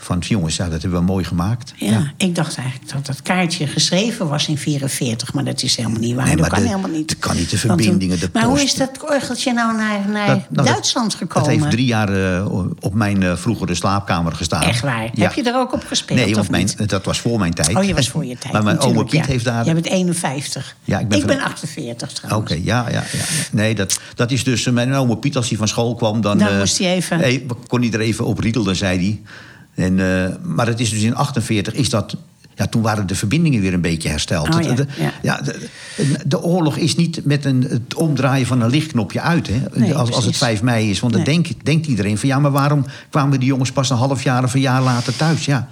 van 0.04 0.18
jongens, 0.18 0.56
ja, 0.56 0.68
dat 0.68 0.82
hebben 0.82 0.98
we 1.00 1.04
mooi 1.06 1.24
gemaakt. 1.24 1.72
Ja, 1.76 2.12
ik 2.16 2.34
dacht 2.34 2.56
eigenlijk 2.56 2.92
dat 2.92 3.06
dat 3.06 3.22
kaartje 3.22 3.66
geschreven 3.66 4.28
was 4.28 4.48
in 4.48 4.58
44, 4.58 5.32
maar 5.32 5.44
dat 5.44 5.62
is 5.62 5.76
helemaal 5.76 5.98
niet 6.00 6.14
waar. 6.14 6.26
Nee, 6.26 6.36
dat 6.36 6.48
kan 6.48 6.62
de- 6.62 6.68
helemaal 6.68 6.90
niet. 6.90 7.08
dat 7.08 7.18
kan 7.18 7.36
niet, 7.36 7.50
de 7.50 7.58
verbindingen, 7.58 8.20
de 8.20 8.28
maar 8.32 8.42
hoe 8.44 8.62
is 8.62 8.74
dat 8.74 8.90
orgeltje 9.10 9.52
nou 9.52 9.76
naar, 9.76 10.08
naar 10.08 10.26
Dat- 10.26 10.36
nou, 10.36 10.40
dat- 10.50 10.66
Duitsland 10.66 11.14
gekomen? 11.14 11.48
Dat 11.48 11.58
heeft 11.58 11.70
drie 11.70 11.86
jaar 11.86 12.34
eh, 12.36 12.46
op 12.80 12.94
mijn 12.94 13.22
eh, 13.22 13.36
vroegere 13.36 13.74
slaapkamer 13.74 14.32
gestaan. 14.32 14.62
Echt 14.62 14.80
waar? 14.80 15.10
Ja. 15.14 15.22
Heb 15.22 15.32
je 15.32 15.42
er 15.42 15.56
ook 15.56 15.72
op 15.72 15.84
gespeeld? 15.86 16.18
Nee, 16.18 16.28
of 16.30 16.34
want 16.36 16.50
mijn, 16.50 16.64
niet? 16.64 16.88
dat 16.88 17.04
was 17.04 17.20
voor 17.20 17.38
mijn 17.38 17.54
tijd. 17.54 17.76
Oh, 17.76 17.84
je 17.84 17.94
was 17.94 18.08
voor 18.08 18.24
je 18.24 18.38
tijd. 18.38 18.52
Maar 18.52 18.62
mijn 18.62 18.78
oma 18.78 19.02
Piet 19.02 19.12
ja. 19.12 19.24
heeft 19.26 19.44
daar... 19.44 19.64
Jij 19.64 19.74
bent 19.74 19.86
51. 19.86 20.76
Ja, 20.84 20.98
ik 20.98 21.08
ben 21.08 21.20
van- 21.20 21.40
48 21.40 22.08
Oké, 22.10 22.14
trouwens. 22.20 22.50
ja, 22.52 22.84
ja, 22.88 22.88
ja. 22.90 23.02
ja. 23.12 23.24
Nee, 23.52 23.74
dat, 23.74 24.00
dat 24.14 24.30
is 24.30 24.44
dus... 24.44 24.66
eh, 24.66 24.72
Mijn 24.72 24.92
oma 24.94 25.14
Piet, 25.14 25.36
als 25.36 25.48
hij 25.48 25.58
van 25.58 25.68
school 25.68 25.94
kwam... 25.94 26.20
Dan, 26.20 26.38
Dan 26.38 26.48
eh, 26.48 26.58
moest 26.58 26.78
hij 26.78 26.94
even- 26.94 27.20
eh, 27.20 27.40
kon 27.66 27.80
hij 27.80 27.90
er 27.92 28.00
even 28.00 28.24
op 28.24 28.38
riedelen, 28.38 28.76
zei 28.76 28.98
hij. 28.98 29.20
En, 29.74 30.00
eh, 30.24 30.34
maar 30.42 30.66
het 30.66 30.80
is 30.80 30.90
dus 30.90 31.02
in 31.02 31.14
48 31.14 31.74
is 31.74 31.90
dat... 31.90 32.16
Ja, 32.56 32.66
toen 32.66 32.82
waren 32.82 33.06
de 33.06 33.14
verbindingen 33.14 33.60
weer 33.60 33.72
een 33.74 33.80
beetje 33.80 34.08
hersteld. 34.08 34.54
Oh, 34.54 34.62
ja, 34.62 34.72
de, 34.74 34.86
ja. 35.22 35.40
de, 35.40 35.68
de 36.26 36.42
oorlog 36.42 36.76
is 36.76 36.96
niet 36.96 37.24
met 37.24 37.44
een, 37.44 37.62
het 37.68 37.94
omdraaien 37.94 38.46
van 38.46 38.60
een 38.60 38.70
lichtknopje 38.70 39.20
uit. 39.20 39.46
Hè, 39.46 39.60
Nee, 39.72 39.94
als, 39.94 39.98
als 39.98 40.08
het 40.08 40.18
precies. 40.18 40.38
5 40.38 40.62
mei 40.62 40.90
is. 40.90 41.00
Want 41.00 41.12
dan 41.12 41.24
denkt, 41.62 41.86
iedereen 41.86 42.18
van... 42.18 42.28
ja, 42.28 42.38
maar 42.38 42.50
waarom 42.50 42.86
kwamen 43.10 43.38
die 43.40 43.48
jongens 43.48 43.72
pas 43.72 43.90
een 43.90 43.96
half 43.96 44.22
jaar 44.22 44.44
of 44.44 44.54
een 44.54 44.60
jaar 44.60 44.82
later 44.82 45.16
thuis? 45.16 45.44
Ja, 45.44 45.68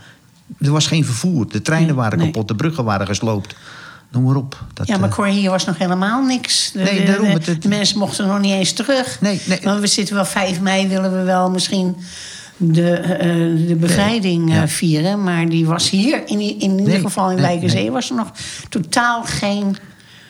er 0.60 0.70
was 0.70 0.86
geen 0.86 1.04
vervoer. 1.04 1.48
De 1.48 1.62
treinen 1.62 1.88
Nee, 1.88 1.96
waren 1.96 2.18
kapot, 2.18 2.48
de 2.48 2.54
bruggen 2.54 2.84
waren 2.84 3.06
gesloopt. 3.06 3.54
Noem 4.10 4.22
maar 4.24 4.36
op. 4.36 4.64
Dat, 4.74 4.86
Ja, 4.86 4.98
maar 4.98 5.08
eh, 5.08 5.14
Cor, 5.14 5.26
hier 5.26 5.50
was 5.50 5.64
nog 5.64 5.78
helemaal 5.78 6.22
niks. 6.24 6.70
De, 6.72 6.78
Nee, 6.82 7.04
daarom, 7.04 7.26
de- 7.26 7.32
het- 7.32 7.46
het- 7.46 7.62
de 7.62 7.68
mensen 7.68 7.98
mochten 7.98 8.26
nog 8.26 8.40
niet 8.40 8.52
eens 8.52 8.72
terug. 8.72 9.20
Nee, 9.20 9.40
nee. 9.46 9.58
Want 9.62 9.80
we 9.80 9.86
zitten 9.86 10.14
wel 10.14 10.24
5 10.24 10.60
mei, 10.60 10.88
willen 10.88 11.12
we 11.18 11.22
wel 11.22 11.50
misschien 11.50 11.96
de, 12.62 12.90
eh, 12.92 13.68
de 13.68 13.76
bevrijding 13.80 14.48
eh, 14.50 14.54
Ja. 14.54 14.68
vieren. 14.68 15.22
Maar 15.24 15.48
die 15.48 15.66
was 15.66 15.90
hier, 15.90 16.22
in, 16.26 16.40
in 16.40 16.60
ieder 16.60 16.86
Nee, 16.86 17.00
geval 17.00 17.28
in 17.30 17.34
nee, 17.36 17.44
Wijkerzee, 17.44 17.82
nee. 17.82 17.90
was 17.90 18.10
er 18.10 18.16
nog 18.16 18.32
totaal 18.68 19.22
geen 19.22 19.76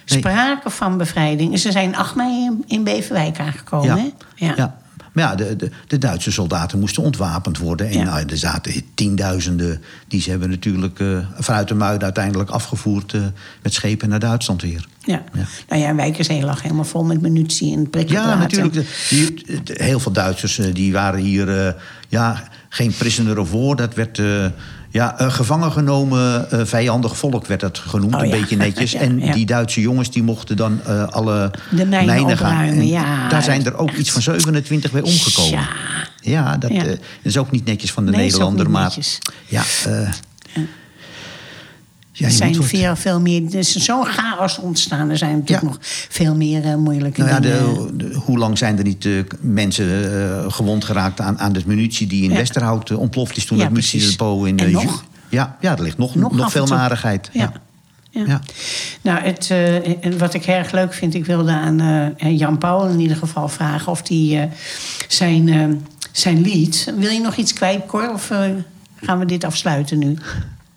sprake 0.05 0.71
van 0.71 0.99
bevrijding. 0.99 1.59
Ze 1.59 1.71
zijn 1.73 1.97
8 1.97 2.15
mei 2.15 2.45
in, 2.45 2.65
in 2.67 2.85
Beverwijk 2.85 3.39
aangekomen. 3.41 3.99
hè? 3.99 4.11
Ja. 4.47 4.53
ja. 4.57 4.81
Maar 5.13 5.25
ja, 5.25 5.35
de, 5.35 5.57
de, 5.57 5.71
de 5.87 5.99
Duitse 5.99 6.33
soldaten 6.33 6.79
moesten 6.79 7.03
ontwapend 7.03 7.59
worden. 7.59 7.87
En 7.89 7.99
Ja. 7.99 8.05
nou, 8.05 8.25
er 8.27 8.37
zaten 8.39 8.73
tienduizenden. 8.95 9.83
Die 10.09 10.21
ze 10.21 10.31
hebben 10.31 10.51
natuurlijk 10.51 11.01
eh, 11.01 11.19
vanuit 11.39 11.69
de 11.69 11.75
Muiden 11.75 12.03
uiteindelijk 12.05 12.51
afgevoerd... 12.51 13.13
eh, 13.13 13.21
met 13.63 13.73
schepen 13.75 14.09
naar 14.09 14.19
Duitsland 14.19 14.63
weer. 14.63 14.87
Ja. 15.05 15.23
Ja. 15.33 15.45
Nou 15.69 15.83
ja, 15.83 15.95
Wijkerzee 15.95 16.43
lag 16.45 16.63
helemaal 16.63 16.85
vol 16.85 17.05
met 17.05 17.21
munitie 17.21 17.77
en 17.77 17.91
prikkeldraad. 17.91 18.27
Ja, 18.27 18.39
natuurlijk. 18.39 18.75
De- 18.75 19.75
heel 19.85 20.01
veel 20.01 20.13
Duitsers 20.13 20.59
eh, 20.59 20.75
die 20.75 20.93
waren 20.93 21.21
hier... 21.21 21.77
ja, 22.09 22.43
geen 22.69 22.93
prisoner 22.97 23.39
of 23.39 23.51
war. 23.51 23.77
Dat 23.77 23.95
werd... 23.95 24.21
ja, 24.93 25.19
eh, 25.19 25.33
gevangen 25.33 25.73
genomen, 25.73 26.51
eh, 26.51 26.61
vijandig 26.65 27.17
volk 27.17 27.47
werd 27.47 27.61
dat 27.61 27.79
genoemd, 27.79 28.15
Oh, 28.15 28.21
een 28.21 28.29
ja. 28.29 28.37
beetje 28.41 28.57
netjes. 28.57 28.93
Ja, 28.93 29.01
en 29.01 29.19
ja. 29.21 29.33
die 29.33 29.47
Duitse 29.47 29.81
jongens 29.81 30.11
die 30.11 30.23
mochten 30.23 30.57
dan 30.57 30.81
eh, 30.85 31.09
alle 31.09 31.51
De 31.71 31.87
mijnen 31.87 32.37
gaan. 32.39 32.89
Daar 33.29 33.43
zijn 33.43 33.65
er 33.65 33.77
ook 33.77 33.91
iets 33.93 34.11
van 34.11 34.23
27 34.23 34.93
bij 34.93 35.01
omgekomen. 35.03 35.51
Ja. 35.51 35.69
Ja, 36.21 36.57
dat 36.57 36.71
is 37.23 37.37
ook 37.37 37.51
niet 37.51 37.65
netjes 37.65 37.93
van 37.93 38.05
de 38.07 38.11
Nee, 38.11 38.27
is 38.27 38.35
ook 38.35 38.39
Nederlander. 38.53 38.65
niet 38.65 38.75
maar 38.75 38.83
netjes. 38.85 39.19
ja, 39.47 39.63
ja, 42.13 42.27
Er 42.27 42.33
zijn 42.33 42.55
veel, 42.63 42.97
veel 42.97 43.21
meer. 43.21 43.43
Er 43.47 43.55
is 43.55 43.77
zo'n 43.77 44.05
chaos 44.05 44.59
ontstaan. 44.59 45.11
Er 45.11 45.17
zijn 45.17 45.33
natuurlijk 45.39 45.61
Ja. 45.63 45.69
nog 45.69 45.79
veel 46.09 46.35
meer 46.37 46.65
eh, 46.65 46.75
moeilijke 46.75 47.21
Nou 47.21 47.33
ja, 47.33 47.41
dingen. 47.41 47.99
de, 47.99 48.09
de- 48.09 48.15
hoe 48.15 48.39
lang 48.39 48.59
zijn 48.59 48.79
er 48.79 48.85
niet 48.85 49.05
eh, 49.07 49.13
mensen 49.41 50.13
eh, 50.13 50.53
gewond 50.53 50.85
geraakt 50.85 51.21
aan, 51.21 51.39
aan 51.39 51.53
de 51.53 51.63
munitie 51.67 52.07
die 52.07 52.23
in 52.25 52.31
Ja. 52.31 52.37
Westerhout 52.37 52.91
ontploft 52.91 53.37
is 53.37 53.45
toen 53.47 53.59
het 53.61 53.69
munitiedepot 53.69 54.47
in 54.47 54.59
eh, 54.59 54.69
nog? 54.73 55.05
Ja, 55.29 55.57
ja, 55.61 55.77
er 55.77 55.83
ligt 55.83 55.99
nog, 55.99 56.15
Nog 56.15 56.33
nog, 56.37 56.51
veel 56.51 56.67
narigheid. 56.67 57.31
Ja. 57.33 57.53
Ja. 58.11 58.41
Nou, 59.03 59.21
het, 59.21 59.51
wat 60.19 60.35
ik 60.35 60.47
erg 60.47 60.73
leuk 60.73 60.95
vind, 60.95 61.15
ik 61.15 61.25
wilde 61.25 61.51
aan 61.53 62.15
Jan 62.37 62.59
Paul 62.59 62.87
in 62.89 63.01
ieder 63.01 63.17
geval 63.17 63.49
vragen 63.49 63.93
of 63.93 64.09
hij 64.09 64.51
zijn, 65.09 65.85
zijn 66.13 66.41
lied. 66.41 66.93
Wil 66.99 67.11
je 67.11 67.21
nog 67.21 67.37
iets 67.37 67.53
kwijt, 67.53 67.87
Cor? 67.87 68.11
Of 68.13 68.31
gaan 68.97 69.19
we 69.19 69.25
dit 69.25 69.45
afsluiten 69.45 69.99
nu? 69.99 70.17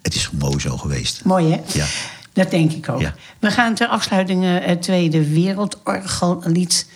Het 0.05 0.15
is 0.15 0.29
mooi 0.31 0.59
zo 0.59 0.77
geweest. 0.77 1.23
Mooi, 1.23 1.51
hè? 1.51 1.61
Ja. 1.73 1.85
Dat 2.33 2.51
denk 2.51 2.71
ik 2.71 2.89
ook. 2.89 3.01
Ja. 3.01 3.13
We 3.39 3.51
gaan 3.51 3.75
ter 3.75 3.87
afsluiting 3.87 4.43
eh, 4.43 4.65
het 4.65 4.81
Tweede 4.81 5.29
Wereldorgellied. 5.29 6.89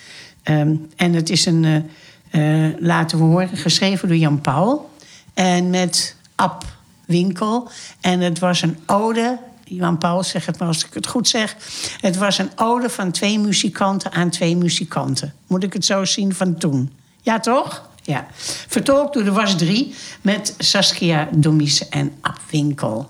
Ehm, 0.44 0.76
en 0.96 1.14
het 1.14 1.30
is 1.30 1.46
een, 1.46 1.88
eh, 2.32 2.66
eh, 2.68 2.74
laten 2.80 3.18
we 3.18 3.24
horen, 3.24 3.58
geschreven 3.58 4.08
door 4.08 4.18
Jan 4.18 4.42
Paul. 4.42 4.90
En 5.34 5.70
met 5.70 6.16
Ab 6.36 6.66
Winkel. 7.06 7.70
En 8.02 8.20
het 8.20 8.40
was 8.40 8.62
een 8.62 8.78
ode, 8.86 9.38
Jan 9.64 9.98
Paul 9.98 10.24
zeg 10.24 10.46
het 10.46 10.60
maar 10.60 10.68
als 10.68 10.86
ik 10.86 10.94
het 10.94 11.08
goed 11.08 11.28
zeg. 11.28 11.56
Het 12.02 12.18
was 12.18 12.38
een 12.38 12.52
ode 12.56 12.90
van 12.90 13.12
twee 13.12 13.40
muzikanten 13.40 14.12
aan 14.12 14.30
twee 14.30 14.58
muzikanten. 14.58 15.34
Moet 15.48 15.64
ik 15.64 15.74
het 15.74 15.86
zo 15.86 16.06
zien 16.06 16.34
van 16.34 16.58
toen? 16.58 16.92
Ja, 17.22 17.40
toch? 17.40 17.89
Ja. 18.04 18.28
Vertolkt 18.68 19.14
door 19.14 19.24
de 19.24 19.32
Was 19.32 19.58
3 19.58 19.96
met 20.22 20.56
Saskia 20.58 21.28
Domies 21.32 21.90
en 21.90 22.12
Ab 22.22 22.40
Winkel. 22.52 23.10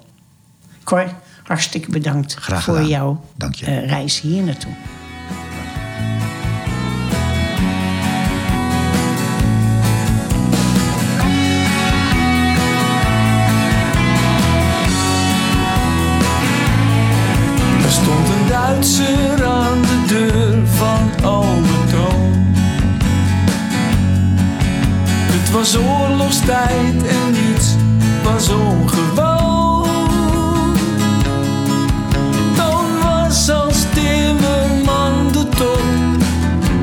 Cor, 0.84 1.13
hartstikke 1.43 1.91
bedankt 1.91 2.34
Graag 2.34 2.63
voor 2.63 2.82
jouw 2.82 3.25
eh, 3.38 3.88
reis 3.88 4.21
hier 4.21 4.43
naartoe. 4.43 4.73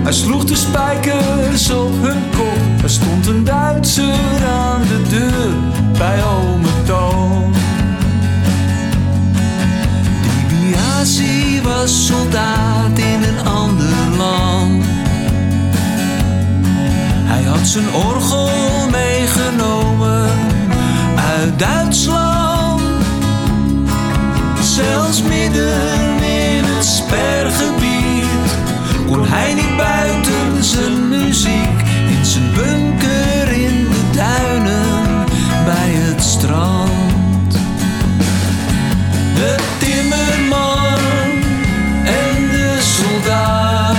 Hij 0.07 0.14
sloeg 0.14 0.45
de 0.45 0.57
spijkers 0.57 1.71
op 1.71 1.92
hun 2.03 2.23
kop. 2.37 2.83
Er 2.83 2.90
stond 2.90 3.27
een 3.27 3.45
Duitser 3.45 4.47
aan 4.49 4.81
de 4.81 5.03
deur 5.09 5.55
bij 5.99 6.25
Ome 6.25 6.69
Toon. 6.85 7.55
Dibiase 10.49 11.61
was 11.62 12.07
soldaat 12.07 12.99
in 12.99 13.23
een 13.23 13.47
ander 13.47 14.16
land. 14.16 14.85
Hij 17.25 17.42
had 17.42 17.66
zijn 17.66 17.95
orgel 17.95 18.51
meegenomen 18.90 20.31
uit 21.16 21.59
Duitsland. 21.59 22.83
Zelfs 24.61 25.23
midden 25.23 26.23
in 26.23 26.64
het 26.64 26.85
spergebied 26.85 27.86
hij 29.29 29.55
niet 29.55 29.77
buiten 29.77 30.65
zijn 30.65 31.09
muziek 31.09 31.81
in 32.09 32.25
zijn 32.25 32.53
bunker 32.55 33.49
in 33.53 33.89
de 33.91 34.11
duinen 34.12 35.25
bij 35.65 35.91
het 35.91 36.23
strand. 36.23 37.53
De 39.35 39.55
timmerman 39.79 40.99
en 42.05 42.49
de 42.51 42.79
soldaat. 42.81 43.97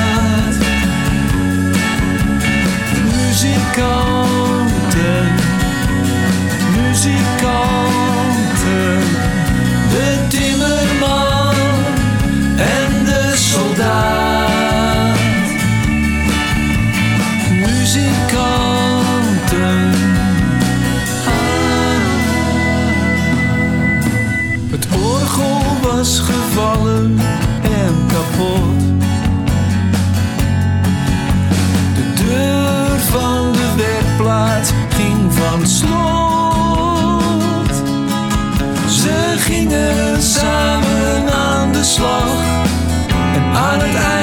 Muzikanten, 3.03 4.55
muzikanten. 6.75 7.75
De 9.89 10.25
timmerman 10.27 10.96
Ze 38.89 39.35
gingen 39.37 40.21
samen 40.21 41.33
aan 41.33 41.71
de 41.71 41.83
slag 41.83 42.41
en 43.35 43.43
aan 43.53 43.79
het 43.79 43.95
eind. 43.95 44.16